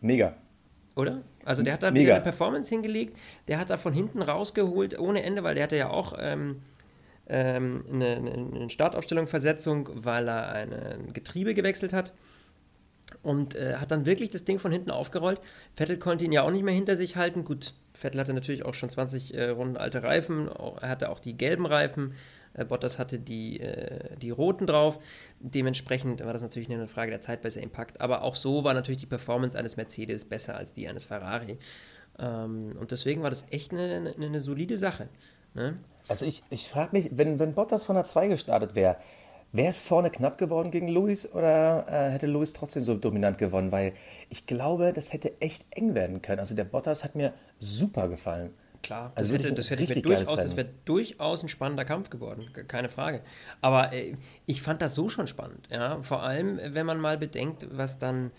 [0.00, 0.34] Mega.
[0.94, 1.22] Oder?
[1.44, 2.02] Also der hat da Mega.
[2.02, 5.76] wieder eine Performance hingelegt, der hat da von hinten rausgeholt ohne Ende, weil der hatte
[5.76, 6.62] ja auch ähm,
[7.28, 12.12] ähm, eine, eine Startaufstellung Versetzung, weil er ein ein Getriebe gewechselt hat
[13.22, 15.40] und äh, hat dann wirklich das Ding von hinten aufgerollt.
[15.74, 17.44] Vettel konnte ihn ja auch nicht mehr hinter sich halten.
[17.44, 21.18] Gut, Vettel hatte natürlich auch schon 20 äh, Runden alte Reifen, auch, er hatte auch
[21.18, 22.14] die gelben Reifen.
[22.56, 24.98] Äh, Bottas hatte die, äh, die roten drauf.
[25.40, 28.00] Dementsprechend war das natürlich eine Frage der Zeit, bis er ihn packt.
[28.00, 31.58] Aber auch so war natürlich die Performance eines Mercedes besser als die eines Ferrari.
[32.18, 35.08] Ähm, und deswegen war das echt eine, eine, eine solide Sache.
[35.54, 35.76] Ne?
[36.08, 38.96] Also ich, ich frage mich, wenn, wenn Bottas von der 2 gestartet wäre,
[39.52, 43.72] wäre es vorne knapp geworden gegen Luis oder äh, hätte Luis trotzdem so dominant gewonnen?
[43.72, 43.92] Weil
[44.28, 46.40] ich glaube, das hätte echt eng werden können.
[46.40, 48.54] Also der Bottas hat mir super gefallen.
[48.82, 52.10] Klar, Also das hätte, wirklich das hätte mir durchaus, das wäre durchaus ein spannender Kampf
[52.10, 53.22] geworden, ke- keine Frage.
[53.60, 56.02] Aber äh, ich fand das so schon spannend, ja.
[56.02, 58.30] Vor allem, äh, wenn man mal bedenkt, was dann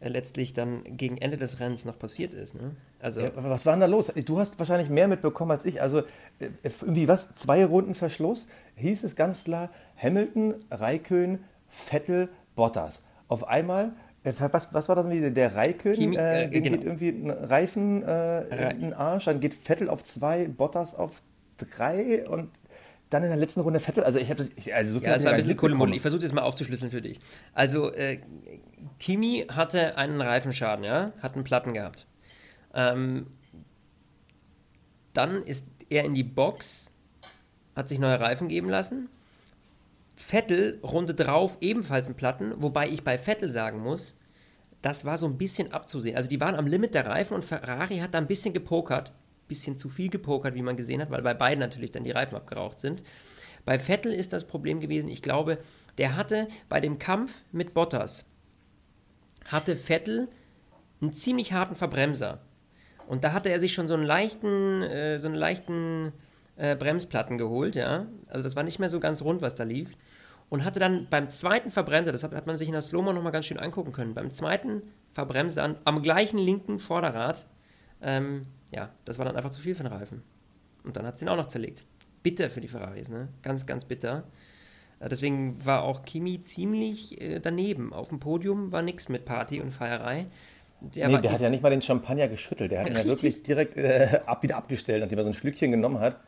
[0.00, 2.54] äh, letztlich dann gegen Ende des Rennens noch passiert ist.
[2.54, 2.72] Ne?
[3.00, 4.12] Also Ja, was war denn da los?
[4.24, 5.80] Du hast wahrscheinlich mehr mitbekommen als ich.
[5.80, 6.00] Also
[6.40, 7.34] äh, irgendwie was?
[7.36, 13.02] Zwei Runden Verschluss hieß es ganz klar: Hamilton, Raikön, Vettel, Bottas.
[13.28, 13.92] Auf einmal.
[14.24, 15.06] Äh, Was, was war das?
[15.06, 15.30] irgendwie?
[15.30, 16.76] Der Raikön Kimi- äh, äh, genau.
[16.76, 21.22] geht irgendwie ein Reifen äh, in den Arsch, dann geht Vettel auf zwei, Bottas auf
[21.58, 22.50] drei und
[23.10, 24.02] dann in der letzten Runde Vettel.
[24.02, 25.94] Also ich habe das, ich, also so viel Ja, ich war ein bisschen Kuddelmuddel.
[25.94, 27.20] Ich versuche das mal aufzuschlüsseln für dich.
[27.52, 28.18] Also, äh,
[28.98, 32.06] Kimi hatte einen Reifenschaden, ja, hat einen Platten gehabt.
[32.74, 33.28] Ähm,
[35.12, 36.90] dann ist er in die Box,
[37.76, 39.08] hat sich neue Reifen geben lassen.
[40.16, 44.16] Vettel, Runde drauf, ebenfalls einen Platten, wobei ich bei Vettel sagen muss,
[44.82, 46.16] das war so ein bisschen abzusehen.
[46.16, 49.12] Also die waren am Limit der Reifen und Ferrari hat da ein bisschen gepokert,
[49.48, 52.36] bisschen zu viel gepokert, wie man gesehen hat, weil bei beiden natürlich dann die Reifen
[52.36, 53.02] abgeraucht sind.
[53.64, 55.58] Bei Vettel ist das Problem gewesen, ich glaube,
[55.96, 58.26] der hatte bei dem Kampf mit Bottas,
[59.46, 60.28] hatte Vettel
[61.00, 62.40] einen ziemlich harten Verbremser.
[63.06, 66.12] Und da hatte er sich schon so einen leichten, äh, so einen leichten
[66.56, 68.06] äh, Bremsplatten geholt, ja.
[68.28, 69.90] Also das war nicht mehr so ganz rund, was da lief.
[70.50, 73.32] Und hatte dann beim zweiten Verbremser, das hat, hat man sich in der Slow-Mo nochmal
[73.32, 77.46] ganz schön angucken können, beim zweiten Verbremser an, am gleichen linken Vorderrad,
[78.02, 80.22] ähm, ja, das war dann einfach zu viel für den Reifen.
[80.84, 81.84] Und dann hat es ihn auch noch zerlegt.
[82.22, 83.28] Bitter für die Ferraris, ne?
[83.42, 84.24] Ganz, ganz bitter.
[85.00, 87.92] Äh, Deswegen war auch Kimi ziemlich äh, daneben.
[87.92, 90.24] Auf dem Podium war nichts mit Party und Feierei.
[90.80, 92.70] Der Nee, der hat ja nicht mal den Champagner geschüttelt.
[92.72, 95.70] Der hat ihn ja wirklich direkt äh, ab, wieder abgestellt, nachdem er so ein Schlückchen
[95.70, 96.20] genommen hat.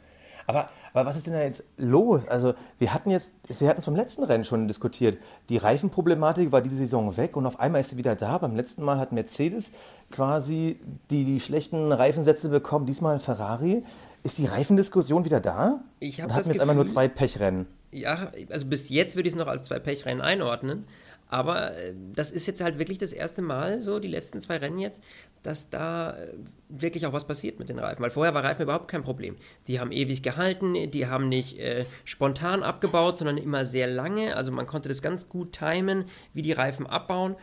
[0.47, 2.27] Aber, aber was ist denn da jetzt los?
[2.29, 5.19] Also, wir hatten jetzt, wir hatten es beim letzten Rennen schon diskutiert.
[5.49, 8.39] Die Reifenproblematik war diese Saison weg und auf einmal ist sie wieder da.
[8.39, 9.73] Beim letzten Mal hat Mercedes
[10.11, 10.79] quasi
[11.11, 13.83] die, die schlechten Reifensätze bekommen, diesmal Ferrari.
[14.23, 15.81] Ist die Reifendiskussion wieder da?
[16.01, 17.67] Ich hab Oder hatten das wir jetzt einmal nur Gefühl- zwei Pechrennen?
[17.93, 20.85] Ja, also bis jetzt würde ich es noch als zwei Pechrennen einordnen.
[21.29, 24.79] Aber äh, das ist jetzt halt wirklich das erste Mal, so die letzten zwei Rennen
[24.79, 25.03] jetzt,
[25.43, 26.33] dass da äh,
[26.69, 28.03] wirklich auch was passiert mit den Reifen.
[28.03, 29.37] Weil vorher war Reifen überhaupt kein Problem.
[29.67, 34.37] Die haben ewig gehalten, die haben nicht äh, spontan abgebaut, sondern immer sehr lange.
[34.37, 37.35] Also man konnte das ganz gut timen, wie die Reifen abbauen.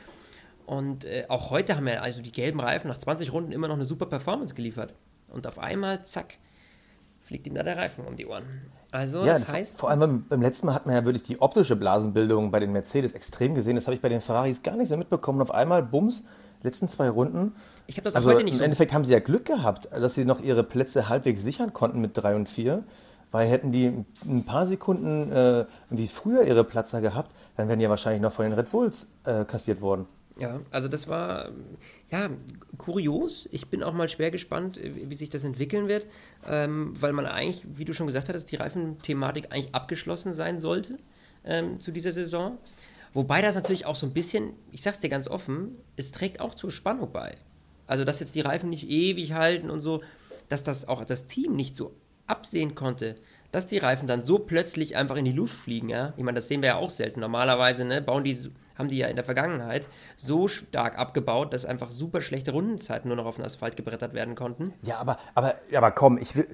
[0.66, 3.76] Und äh, auch heute haben ja also die gelben Reifen nach 20 Runden immer noch
[3.76, 4.94] eine super Performance geliefert.
[5.28, 6.38] Und auf einmal, zack,
[7.24, 8.44] fliegt ihm da der Reifen um die Ohren.
[8.92, 11.76] Also Ja, das heißt, vor allem beim, letzten Mal hat man ja wirklich die optische
[11.76, 13.76] Blasenbildung bei den Mercedes extrem gesehen.
[13.76, 15.40] Das habe ich bei den Ferraris gar nicht so mitbekommen.
[15.40, 16.24] Und auf einmal, bums,
[16.62, 17.54] letzten zwei Runden.
[17.88, 19.90] ich habe das auch Also heute nicht im so Endeffekt haben sie ja Glück gehabt,
[19.92, 22.84] dass sie noch ihre Plätze halbwegs sichern konnten mit 3 und 4.
[23.32, 27.84] Weil hätten die ein paar Sekunden äh, wie früher ihre Platzer gehabt, dann wären die
[27.84, 30.06] ja wahrscheinlich noch von den Red Bulls äh, kassiert worden.
[30.40, 31.52] Ja, also das war
[32.10, 32.30] ja
[32.78, 33.48] kurios.
[33.52, 36.08] Ich bin auch mal schwer gespannt, wie sich das entwickeln wird,
[36.48, 40.98] ähm, weil man eigentlich, wie du schon gesagt hattest, die Reifenthematik eigentlich abgeschlossen sein sollte
[41.46, 42.58] ähm, zu dieser Saison.
[43.14, 46.56] Wobei das natürlich auch so ein bisschen, ich sag's dir ganz offen, es trägt auch
[46.56, 47.38] zur Spannung bei.
[47.86, 50.02] Also, dass jetzt die Reifen nicht ewig halten und so,
[50.50, 51.94] dass das auch das Team nicht so
[52.26, 53.16] absehen konnte,
[53.54, 56.12] dass die Reifen dann so plötzlich einfach in die Luft fliegen, ja.
[56.18, 57.20] Ich meine, das sehen wir ja auch selten.
[57.20, 58.36] Normalerweise, ne, bauen die,
[58.76, 59.88] haben die ja in der Vergangenheit
[60.18, 64.34] so stark abgebaut, dass einfach super schlechte Rundenzeiten nur noch auf den Asphalt gebrettert werden
[64.34, 64.74] konnten.
[64.82, 66.48] Ja, aber, aber, aber komm, ich will,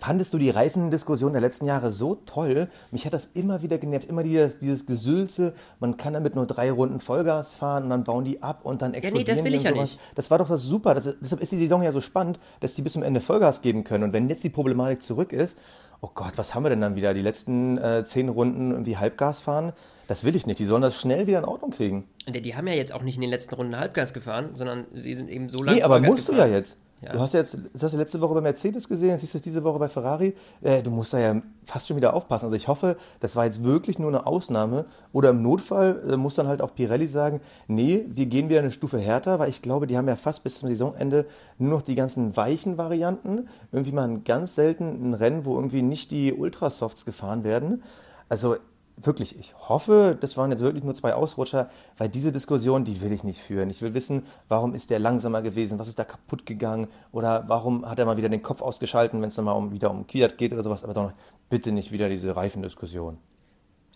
[0.00, 2.68] fandest du die Reifendiskussion der letzten Jahre so toll?
[2.90, 6.72] Mich hat das immer wieder genervt, immer wieder dieses Gesülze, man kann damit nur drei
[6.72, 9.54] Runden Vollgas fahren und dann bauen die ab und dann explodieren ja, nee, das will
[9.54, 10.00] ich ja nicht.
[10.16, 10.94] Das war doch das super.
[10.94, 13.84] Das, deshalb ist die Saison ja so spannend, dass die bis zum Ende Vollgas geben
[13.84, 14.02] können.
[14.02, 15.56] Und wenn jetzt die Problematik zurück ist,
[16.00, 17.14] oh Gott, was haben wir denn dann wieder?
[17.14, 19.72] Die letzten äh, zehn Runden irgendwie Halbgas fahren?
[20.08, 20.58] Das will ich nicht.
[20.58, 22.08] Die sollen das schnell wieder in Ordnung kriegen.
[22.28, 25.14] Die, die haben ja jetzt auch nicht in den letzten Runden Halbgas gefahren, sondern sie
[25.14, 25.78] sind eben so lange.
[25.78, 26.48] Nee, aber Vollgas musst gefahren.
[26.48, 26.78] du ja jetzt.
[27.02, 27.12] Ja.
[27.12, 29.38] Du hast ja jetzt, das hast du letzte Woche bei Mercedes gesehen, jetzt siehst du
[29.38, 30.34] es diese Woche bei Ferrari.
[30.62, 32.46] Äh, du musst da ja fast schon wieder aufpassen.
[32.46, 34.86] Also ich hoffe, das war jetzt wirklich nur eine Ausnahme.
[35.12, 38.70] Oder im Notfall äh, muss dann halt auch Pirelli sagen, nee, wir gehen wieder eine
[38.70, 41.26] Stufe härter, weil ich glaube, die haben ja fast bis zum Saisonende
[41.58, 43.48] nur noch die ganzen weichen Varianten.
[43.72, 47.82] Irgendwie mal ganz selten ein Rennen, wo irgendwie nicht die Ultrasofts gefahren werden.
[48.30, 48.56] Also
[48.96, 53.12] wirklich, ich hoffe, das waren jetzt wirklich nur zwei Ausrutscher, weil diese Diskussion, die will
[53.12, 53.68] ich nicht führen.
[53.68, 57.88] Ich will wissen, warum ist der langsamer gewesen, was ist da kaputt gegangen oder warum
[57.88, 60.38] hat er mal wieder den Kopf ausgeschalten, wenn es dann mal um, wieder um Kiat
[60.38, 61.12] geht oder sowas, aber doch
[61.50, 63.18] bitte nicht wieder diese Reifendiskussion.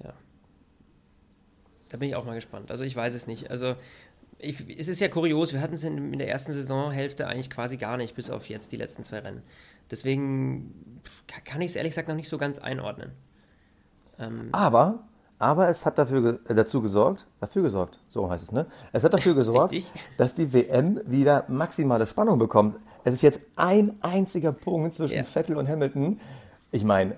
[0.03, 0.13] Ja.
[1.89, 2.71] Da bin ich auch mal gespannt.
[2.71, 3.51] Also ich weiß es nicht.
[3.51, 3.77] Also
[4.39, 7.79] ich, es ist ja kurios, wir hatten es in, in der ersten Saisonhälfte eigentlich quasi
[7.79, 9.43] gar nicht, bis auf jetzt die letzten zwei Rennen.
[9.91, 11.01] Deswegen
[11.45, 13.13] kann ich es ehrlich gesagt noch nicht so ganz einordnen.
[14.53, 15.01] Aber,
[15.39, 18.67] aber es hat dafür, äh, dazu gesorgt, dafür gesorgt, so heißt es, ne?
[18.93, 19.75] Es hat dafür gesorgt,
[20.17, 22.77] dass die WM wieder maximale Spannung bekommt.
[23.05, 25.23] Es ist jetzt ein einziger Punkt zwischen Ja.
[25.23, 26.21] Vettel und Hamilton.
[26.71, 27.17] Ich meine,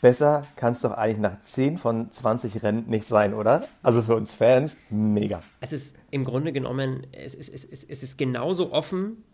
[0.00, 3.64] besser kann es doch eigentlich nach 10 von 20 Rennen nicht sein, oder?
[3.82, 5.40] Also für uns Fans, mega.
[5.60, 9.24] Es ist im Grunde genommen, es ist, es ist, es ist genauso offen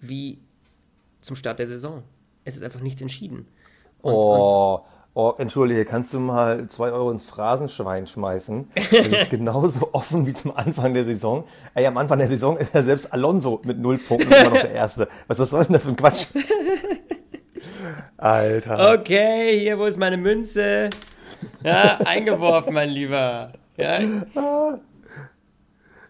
[0.00, 0.40] wie
[1.20, 2.02] zum Start der Saison.
[2.44, 3.46] Es ist einfach nichts entschieden.
[4.00, 4.82] Und, und
[5.14, 8.70] Oh, entschuldige, kannst du mal 2 Euro ins Phrasenschwein schmeißen?
[8.74, 11.44] Das ist genauso offen wie zum Anfang der Saison.
[11.74, 14.72] Ey, am Anfang der Saison ist ja selbst Alonso mit null Punkten immer noch der
[14.72, 15.08] Erste.
[15.26, 16.28] Was, was soll denn das für ein Quatsch?
[18.16, 18.92] Alter.
[18.94, 20.88] okay, hier, wo ist meine Münze?
[21.62, 23.52] Ja, eingeworfen, mein Lieber.
[23.76, 23.98] Ja,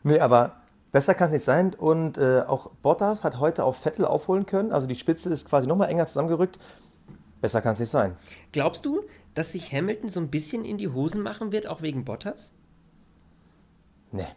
[0.04, 0.52] Nee, aber
[0.90, 1.74] besser kann es nicht sein.
[1.74, 4.72] Und äh, auch Bottas hat heute auf Vettel aufholen können.
[4.72, 6.58] Also die Spitze ist quasi nochmal enger zusammengerückt.
[7.42, 8.16] Besser kann es nicht sein.
[8.52, 9.02] Glaubst du,
[9.34, 12.52] dass sich Hamilton so ein bisschen in die Hosen machen wird, auch wegen Bottas?
[14.12, 14.28] Nee.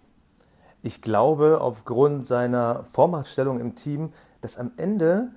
[0.81, 5.31] Ich glaube, aufgrund seiner Vormachtstellung im Team, dass am Ende,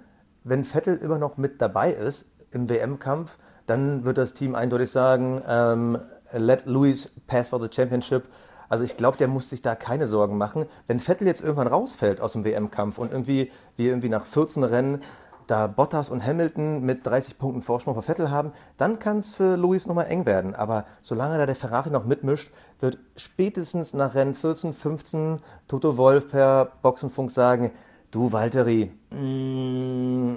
[0.44, 5.42] wenn Vettel immer noch mit dabei ist im WM-Kampf, dann wird das Team eindeutig sagen,
[5.46, 5.98] ähm,
[6.32, 8.24] let Lewis pass for the championship.
[8.70, 10.66] Also ich glaube, der muss sich da keine Sorgen machen.
[10.86, 15.02] Wenn Vettel jetzt irgendwann rausfällt aus dem WM-Kampf und irgendwie, wir irgendwie nach 14 Rennen
[15.48, 19.56] da Bottas und Hamilton mit 30 Punkten Vorsprung vor Vettel haben, dann kann es für
[19.56, 20.54] Lewis nochmal eng werden.
[20.54, 26.28] Aber solange da der Ferrari noch mitmischt, wird spätestens nach Rennen 14, 15 Toto Wolf
[26.28, 27.70] per Boxenfunk sagen,
[28.10, 30.36] du Valtteri, mm,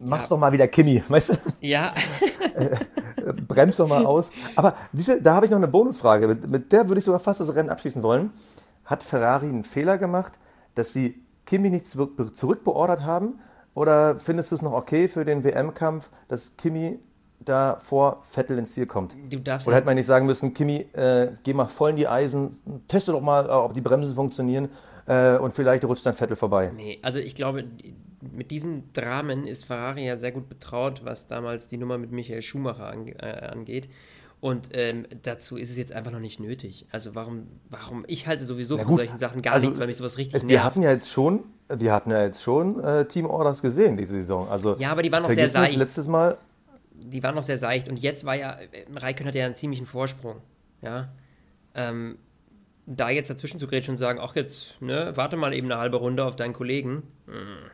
[0.00, 0.28] mach's Ja.
[0.30, 1.34] doch mal wieder Kimi, weißt du?
[1.60, 1.92] Ja,
[3.46, 4.30] bremst doch mal aus.
[4.56, 6.28] Aber diese, da habe ich noch eine Bonusfrage.
[6.28, 8.32] Mit, mit der würde ich sogar fast das Rennen abschließen wollen.
[8.84, 10.32] Hat Ferrari einen Fehler gemacht,
[10.74, 13.38] dass sie Kimi nicht zurück, zurückbeordert haben?
[13.78, 16.98] Oder findest du es noch okay für den WM-Kampf, dass Kimi
[17.38, 19.16] da vor Vettel ins Ziel kommt?
[19.30, 22.08] du darfst Oder hätte man nicht sagen müssen, Kimi, äh, geh mal voll in die
[22.08, 22.50] Eisen,
[22.88, 24.68] teste doch mal, ob die Bremsen funktionieren
[25.06, 26.72] äh, und vielleicht rutscht dann Vettel vorbei.
[26.74, 27.66] Nee, also ich glaube,
[28.20, 32.42] mit diesem Dramen ist Ferrari ja sehr gut betraut, was damals die Nummer mit Michael
[32.42, 33.88] Schumacher ange äh, angeht.
[34.40, 36.86] Und ähm, dazu ist es jetzt einfach noch nicht nötig.
[36.90, 38.04] Also warum, warum?
[38.08, 40.34] Ich halte sowieso Na von gut, solchen Sachen gar also, nichts, weil mich sowas richtig
[40.34, 40.64] Es, wir nervt.
[40.64, 44.48] hatten ja jetzt schon, wir hatten ja jetzt schon äh, Team Orders gesehen diese Saison.
[44.48, 45.76] Also Ja, aber die waren noch sehr nicht, seicht.
[45.76, 46.38] letztes Mal
[47.00, 47.88] die waren noch sehr seicht.
[47.88, 50.40] Und jetzt war ja, äh, Raikön hatte ja einen ziemlichen Vorsprung.
[50.82, 51.12] Ja.
[51.74, 52.18] Ähm,
[52.86, 55.98] da jetzt dazwischen zu grätschen und sagen, ach jetzt, ne, warte mal eben eine halbe
[55.98, 57.02] Runde auf deinen Kollegen.
[57.26, 57.70] Hm.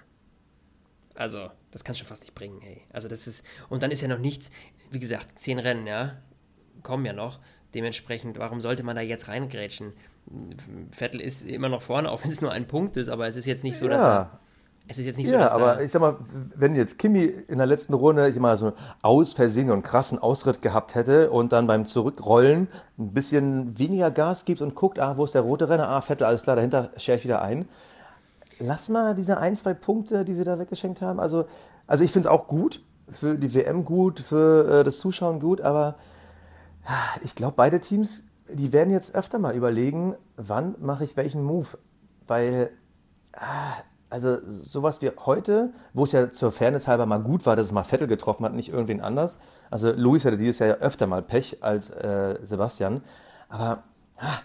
[1.14, 2.82] Also, das kannst du schon fast nicht bringen, hey.
[2.92, 4.50] Also das ist, und dann ist ja noch nichts,
[4.90, 6.16] wie gesagt, zehn Rennen, ja,
[6.82, 7.38] kommen ja noch.
[7.74, 9.92] Dementsprechend, warum sollte man da jetzt reingrätschen?
[10.90, 13.46] Vettel ist immer noch vorne, auch wenn es nur ein Punkt ist, aber es ist
[13.46, 14.38] jetzt nicht so, dass er ja,
[14.88, 16.16] Es ist jetzt nicht so, Ja, dass aber ich sag mal,
[16.54, 20.62] wenn jetzt Kimi in der letzten Runde ich mal so aus Versehen und krassen Ausritt
[20.62, 25.24] gehabt hätte und dann beim Zurückrollen ein bisschen weniger Gas gibt und guckt, ah, wo
[25.24, 25.88] ist der rote Renner?
[25.88, 27.68] Ah, Vettel, alles klar, dahinter schere ich wieder ein.
[28.58, 31.20] Lass mal diese ein, zwei Punkte, die sie da weggeschenkt haben.
[31.20, 31.46] Also,
[31.86, 35.60] also ich finde es auch gut, für die WM gut, für äh, das Zuschauen gut,
[35.60, 35.96] aber
[36.86, 41.42] ah, ich glaube, beide Teams, die werden jetzt öfter mal überlegen, wann mache ich welchen
[41.42, 41.78] Move.
[42.26, 42.70] Weil
[43.36, 43.74] ah,
[44.10, 47.72] also sowas wie heute, wo es ja zur Fairness halber mal gut war, dass es
[47.72, 49.38] mal Vettel getroffen hat, nicht irgendwen anders.
[49.70, 53.02] Also Luis hatte dieses Jahr ja öfter mal Pech als äh, Sebastian.
[53.48, 53.82] Aber
[54.18, 54.38] ah,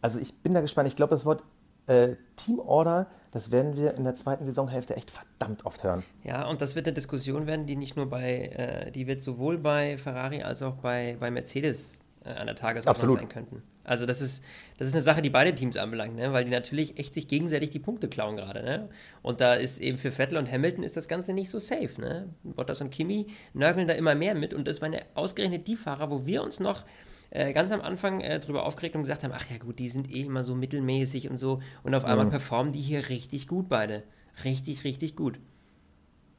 [0.00, 0.88] also ich bin da gespannt.
[0.88, 1.42] Ich glaube, das Wort
[1.86, 6.02] äh, Teamorder, das werden wir in der zweiten Saisonhälfte echt verdammt oft hören.
[6.24, 9.58] ja, und das wird eine Diskussion werden, die nicht nur bei, äh, die wird sowohl
[9.58, 12.00] bei Ferrari als auch bei, bei Mercedes
[12.34, 13.18] an der Tagesordnung Absolut.
[13.18, 13.62] sein könnten.
[13.84, 14.44] Also das ist,
[14.78, 16.32] das ist eine Sache, die beide Teams anbelangt, ne?
[16.32, 18.62] weil die natürlich echt sich gegenseitig die Punkte klauen gerade.
[18.62, 18.88] Ne?
[19.22, 22.00] Und da ist eben für Vettel und Hamilton ist das Ganze nicht so safe.
[22.00, 22.28] Ne?
[22.42, 26.10] Bottas und Kimi nörgeln da immer mehr mit und das waren ja ausgerechnet die Fahrer,
[26.10, 26.84] wo wir uns noch
[27.30, 30.10] äh, ganz am Anfang äh, drüber aufgeregt und gesagt haben, ach ja gut, die sind
[30.10, 34.02] eh immer so mittelmäßig und so und auf einmal performen die hier richtig gut beide.
[34.44, 35.38] Richtig, richtig gut.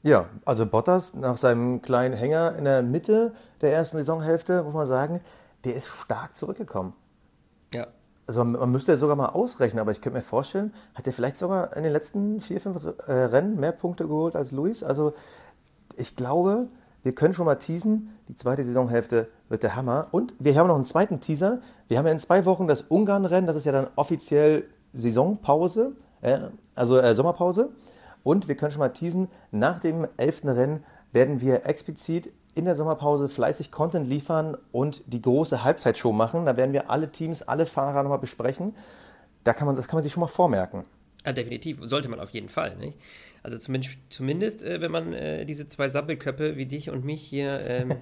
[0.04, 4.88] Ja, also Bottas nach seinem kleinen Hänger in der Mitte der ersten Saisonhälfte, muss man
[4.88, 5.22] sagen,
[5.64, 6.94] der ist stark zurückgekommen.
[7.74, 7.88] Ja.
[8.26, 11.14] Also man, man müsste ja sogar mal ausrechnen, aber ich könnte mir vorstellen, hat er
[11.14, 14.84] vielleicht sogar in den letzten vier, fünf äh, Rennen mehr Punkte geholt als Luis.
[14.84, 15.14] Also
[15.96, 16.68] ich glaube,
[17.04, 20.08] wir können schon mal teasen, die zweite Saisonhälfte wird der Hammer.
[20.12, 21.62] Und wir haben noch einen zweiten Teaser.
[21.88, 26.40] Wir haben ja in zwei Wochen das Ungarn-Rennen, das ist ja dann offiziell Saisonpause, äh,
[26.76, 27.70] also äh, Sommerpause.
[28.24, 32.76] Und wir können schon mal teasen, nach dem elften Rennen werden wir explizit in der
[32.76, 36.46] Sommerpause fleißig Content liefern und die große Halbzeitshow machen.
[36.46, 38.74] Da werden wir alle Teams, alle Fahrer nochmal besprechen.
[39.44, 40.84] Da kann man, das kann man sich schon mal vormerken.
[41.26, 41.80] Ja, definitiv.
[41.82, 42.76] Sollte man auf jeden Fall.
[42.78, 42.98] Nicht?
[43.44, 47.60] Also zumindest, zumindest äh, wenn man äh, diese zwei Sappelköpfe wie dich und mich hier
[47.68, 47.94] ähm,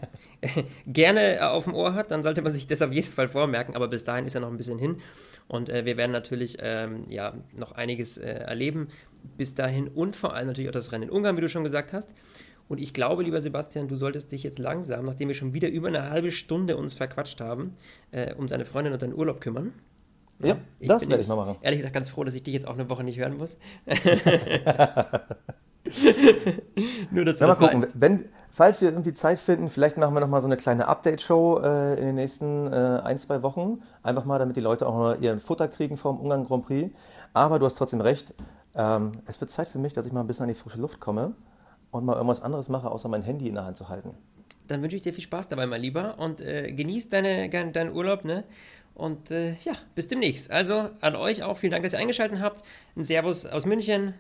[0.88, 3.76] gerne äh, auf dem Ohr hat, dann sollte man sich das auf jeden Fall vormerken.
[3.76, 5.02] Aber bis dahin ist ja noch ein bisschen hin.
[5.48, 8.88] Und äh, wir werden natürlich ähm, ja, noch einiges äh, erleben
[9.38, 9.88] bis dahin.
[9.88, 12.14] Und vor allem natürlich auch das Rennen in Ungarn, wie du schon gesagt hast.
[12.68, 15.88] Und ich glaube, lieber Sebastian, du solltest dich jetzt langsam, nachdem wir schon wieder über
[15.88, 17.76] eine halbe Stunde uns verquatscht haben,
[18.12, 19.74] äh, um deine Freundin und deinen Urlaub kümmern.
[20.44, 21.56] Ja, Ich das werde ich mal machen.
[21.62, 23.58] Ehrlich gesagt ganz froh, dass ich dich jetzt auch eine Woche nicht hören muss.
[27.12, 27.92] Nur, dass du Ja, mal das gucken, weißt.
[27.96, 31.60] wenn, falls wir irgendwie Zeit finden, vielleicht machen wir noch mal so eine kleine Update-Show
[31.64, 33.82] äh, in den nächsten äh, ein, zwei Wochen.
[34.04, 36.92] Einfach mal, damit die Leute auch noch ihren Futter kriegen vom Ungarn Grand Prix.
[37.34, 38.34] Aber du hast trotzdem recht,
[38.76, 41.00] ähm, es wird Zeit für mich, dass ich mal ein bisschen an die frische Luft
[41.00, 41.34] komme
[41.96, 44.16] und mal irgendwas anderes mache, außer mein Handy in der Hand zu halten.
[44.68, 46.18] Dann wünsche ich dir viel Spaß dabei, mein Lieber.
[46.18, 48.44] Und äh, genieß deine, dein- deinen Urlaub, ne?
[48.96, 50.50] Und äh, ja, bis demnächst.
[50.52, 52.64] Also an euch auch vielen Dank, dass ihr eingeschaltet habt.
[52.96, 54.14] Ein Servus aus München.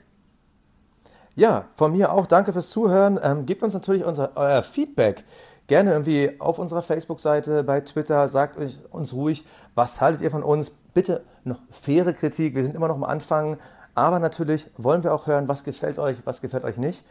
[1.35, 3.19] Ja, von mir auch danke fürs Zuhören.
[3.23, 5.23] Ähm, gebt uns natürlich unser, euer Feedback.
[5.67, 8.27] Gerne irgendwie auf unserer Facebook-Seite, bei Twitter.
[8.27, 10.69] Sagt euch, uns ruhig, was haltet ihr von uns?
[10.93, 12.53] Bitte noch faire Kritik.
[12.55, 13.57] Wir sind immer noch am Anfang.
[13.95, 17.03] Aber natürlich wollen wir auch hören, was gefällt euch, was gefällt euch nicht.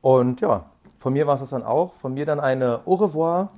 [0.00, 1.94] Und ja, von mir war es das dann auch.
[1.94, 3.50] Von mir dann eine Au revoir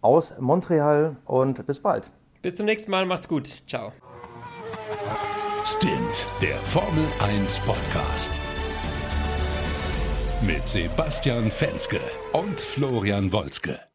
[0.00, 2.10] aus Montreal und bis bald.
[2.42, 3.06] Bis zum nächsten Mal.
[3.06, 3.62] Macht's gut.
[3.66, 3.92] Ciao.
[5.64, 8.30] Stint, der Formel 1 Podcast.
[10.42, 11.98] Mit Sebastian Fenske
[12.32, 13.86] und Florian Wolzke.